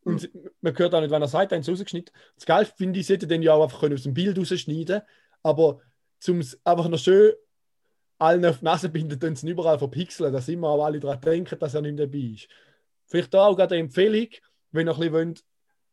[0.05, 0.29] Und
[0.61, 2.13] man hört auch nicht, wenn er sagt, sie rausgeschnitten.
[2.35, 5.01] Das Geil finde ich, sie hätten den ja auch einfach aus dem Bild rausschneiden
[5.43, 5.79] Aber
[6.19, 7.33] zum einfach noch schön
[8.19, 11.59] allen auf die Nase binden, tun sie überall verpixeln, dass immer auch alle daran denken,
[11.59, 12.47] dass er nicht dabei ist.
[13.07, 14.27] Vielleicht da auch gerade eine Empfehlung,
[14.71, 15.43] wenn ihr ein bisschen wollt,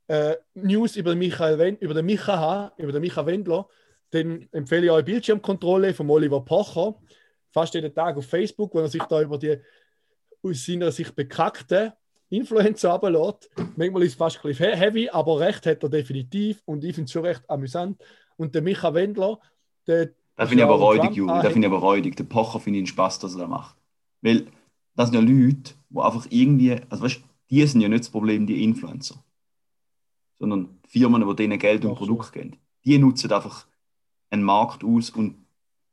[0.06, 3.68] äh, News über den Michael Wen über den Micha haben, über den Micha Wendler,
[4.11, 6.96] dann empfehle ich euch Bildschirmkontrolle von Oliver Pocher.
[7.52, 9.58] Fast jeden Tag auf Facebook, wo er sich da über die
[10.42, 11.92] aus seiner Sicht bekackten
[12.31, 13.51] Influencer runterlässt.
[13.76, 17.07] Manchmal ist es fast ein bisschen heavy, aber recht hat er definitiv und ich finde
[17.07, 18.01] es schon recht amüsant.
[18.37, 19.39] Und der Micha Wendler,
[19.87, 21.26] der Da finde ich aber ein räudig, Juri.
[21.28, 21.53] Da Trump-Anhänger.
[21.53, 22.16] finde ich aber räudig.
[22.16, 23.76] Der Pocher finde ich einen Spaß, dass er das macht.
[24.22, 24.47] Weil
[24.95, 27.20] das sind ja Leute, die einfach irgendwie, also weißt du,
[27.51, 29.22] die sind ja nicht das Problem, die Influencer.
[30.39, 32.16] Sondern Firmen, die denen Geld und Ach so.
[32.33, 32.57] Geben.
[32.85, 33.66] Die nutzen einfach
[34.31, 35.45] einen Markt aus und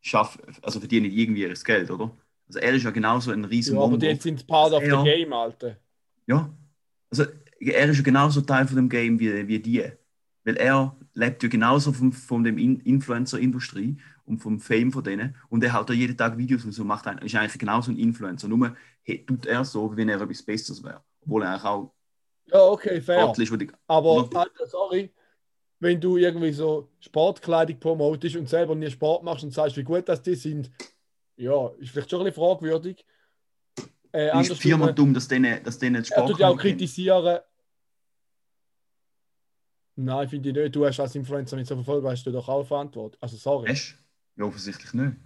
[0.02, 2.12] schaffen, also verdienen irgendwie ihr Geld, oder?
[2.48, 5.04] Also er ist ja genauso ein riesen ja, aber die sind part of the Ja.
[5.04, 5.76] game, Alter.
[6.28, 6.54] Ja.
[7.10, 7.26] Also
[7.60, 9.84] er ist ja genauso Teil von dem Game wie, wie die.
[10.44, 15.36] Weil er lebt ja genauso von, von dem In Influencer-Industrie und vom Fame von denen.
[15.50, 17.98] Und er haut da jeden Tag Videos und so macht ein, ist eigentlich genauso ein
[17.98, 18.48] Influencer.
[18.48, 21.04] Nur hey, tut er so, wie wenn er etwas Besseres wäre.
[21.22, 21.94] Obwohl er eigentlich auch
[22.46, 23.34] Ja, okay, fair.
[23.36, 25.12] Ist, die, Aber, Alter, sorry,
[25.80, 30.08] wenn du irgendwie so Sportkleidung promotest und selber nie Sport machst und sagst, wie gut
[30.08, 30.72] das die sind,
[31.36, 33.06] ja, ist vielleicht schon ein bisschen fragwürdig.
[34.18, 37.40] Äh, ist die Firma dumm, dass denen, dass denen er tut ja auch Sport kritisieren.
[39.96, 40.76] Nein, finde ich nicht.
[40.76, 43.20] Du hast als Influencer nicht so verfolgt, hast du doch auch Verantwortung.
[43.22, 43.70] Also, sorry.
[43.70, 43.96] Hast?
[44.36, 45.18] Ja, offensichtlich nicht.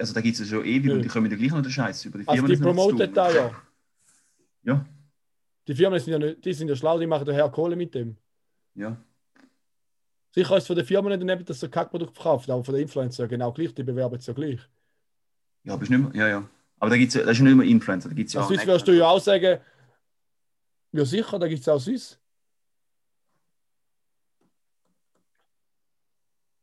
[0.00, 0.94] Also da gibt es ja schon ewig Nö.
[0.94, 2.56] und die kommen ja gleich noch den Scheiß über die Also, Firmen.
[2.56, 3.62] die promoten da ja.
[4.62, 4.86] Ja,
[5.68, 8.16] Die Firmen sind ja, nicht, die sind ja schlau, die machen daher Kohle mit dem.
[8.74, 8.96] ja.
[10.34, 12.74] Sicher ist es von den Firmen nicht daneben, dass sie ein Kackprodukt verkauft, aber von
[12.74, 14.58] den Influencern genau gleich, die bewerben es ja gleich.
[15.62, 16.48] Ja, aber ist nicht mehr, ja, ja.
[16.78, 18.48] Aber da gibt's das ist ja nicht mehr Influencer, da gibt es ja Ja, auch
[18.50, 19.60] sonst wirst du ja auch sagen,
[20.92, 22.20] ja sicher, da gibt es auch sonst.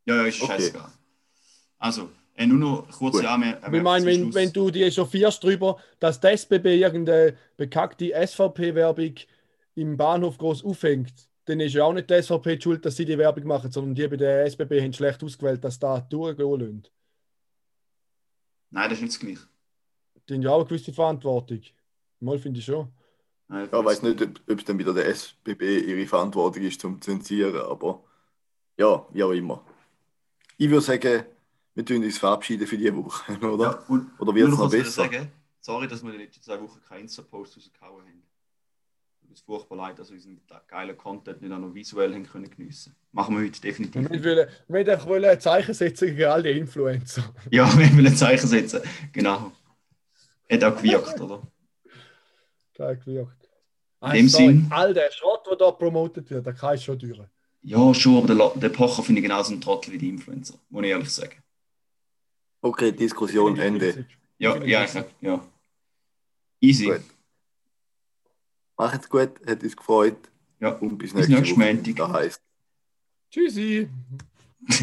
[0.05, 0.53] Ja, ja, ist Okay.
[0.53, 0.91] scheißegal.
[1.77, 3.27] Also, äh, nur noch kurze Gut.
[3.27, 3.73] Anmerkung.
[3.73, 9.15] Ich meine, wenn, wenn du die echauffierst darüber, dass der SBB irgendeine bekackte SVP-Werbung
[9.75, 11.13] im Bahnhof groß aufhängt,
[11.45, 13.95] dann ist ja auch nicht die SVP die schuld, dass sie die Werbung machen, sondern
[13.95, 16.83] die bei der SBB haben schlecht ausgewählt, dass da durchgehen lassen.
[18.69, 19.47] Nein, das ist nicht das Gleiche.
[20.31, 21.61] Die haben ja auch eine gewisse Verantwortung.
[22.21, 22.87] Mal finde ich schon.
[23.49, 27.01] Ja, ich weiß nicht, ob ob es dann wieder der SBB ihre Verantwortung ist zum
[27.01, 28.01] Zensieren, aber
[28.77, 29.61] ja, wie auch immer.
[30.57, 31.25] Ich würde sagen,
[31.75, 33.63] wir tun uns verabschieden für diese Woche, oder?
[33.63, 34.91] Ja, und Oder wird es noch besser?
[34.91, 38.23] Sagen, sorry, dass wir in den letzten zwei Wochen keinen Insta-Post rausgehauen haben.
[39.25, 42.49] Es ist furchtbar leid, dass wir unseren geilen Content nicht auch noch visuell haben können
[42.49, 42.95] geniessen.
[43.11, 44.09] Machen wir heute definitiv.
[44.09, 47.23] Wir wollen, wir wollen einfach wollen ein Zeichen setzen gegen all die Influencer.
[47.49, 48.81] Ja, wir wollen ein Zeichen setzen.
[49.11, 49.51] Genau.
[50.51, 51.41] Hat auch gewirkt, oder?
[52.75, 53.49] Geil gewirkt.
[54.03, 57.19] In dem Sinn- All der Schrott, der da promotet wird, der kann ich schon durch.
[57.63, 60.89] Ja, schon, aber der, Pocher finde ich genauso ein Trottel wie die Influencer, muss ich
[60.89, 61.43] ehrlich sagen.
[62.61, 64.05] Okay, Diskussion Ende.
[64.39, 64.87] Ja, ja,
[65.21, 65.47] ja.
[66.59, 66.85] Easy.
[66.85, 67.01] Gut.
[68.77, 70.17] Macht's gut, hat uns gefreut.
[70.59, 70.69] Ja.
[70.73, 71.93] Und bis Bis nächste Woche.
[71.93, 72.41] Da heisst
[73.29, 73.87] Tschüssi.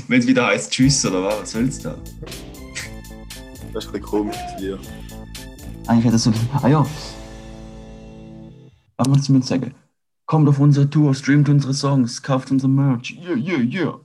[0.06, 1.98] Wenn es wieder heißt Tschüss oder was, was soll's da?
[3.72, 4.78] das ist ein bisschen komisch hier.
[5.88, 6.32] Eigentlich hätte es so.
[6.62, 6.86] Ah ja.
[8.98, 9.74] Was wolltest du mir sagen?
[10.26, 13.16] Kommt auf unsere Tour, streamt unsere Songs, kauft unser Merch.
[13.18, 14.00] Yeah, yeah, yeah.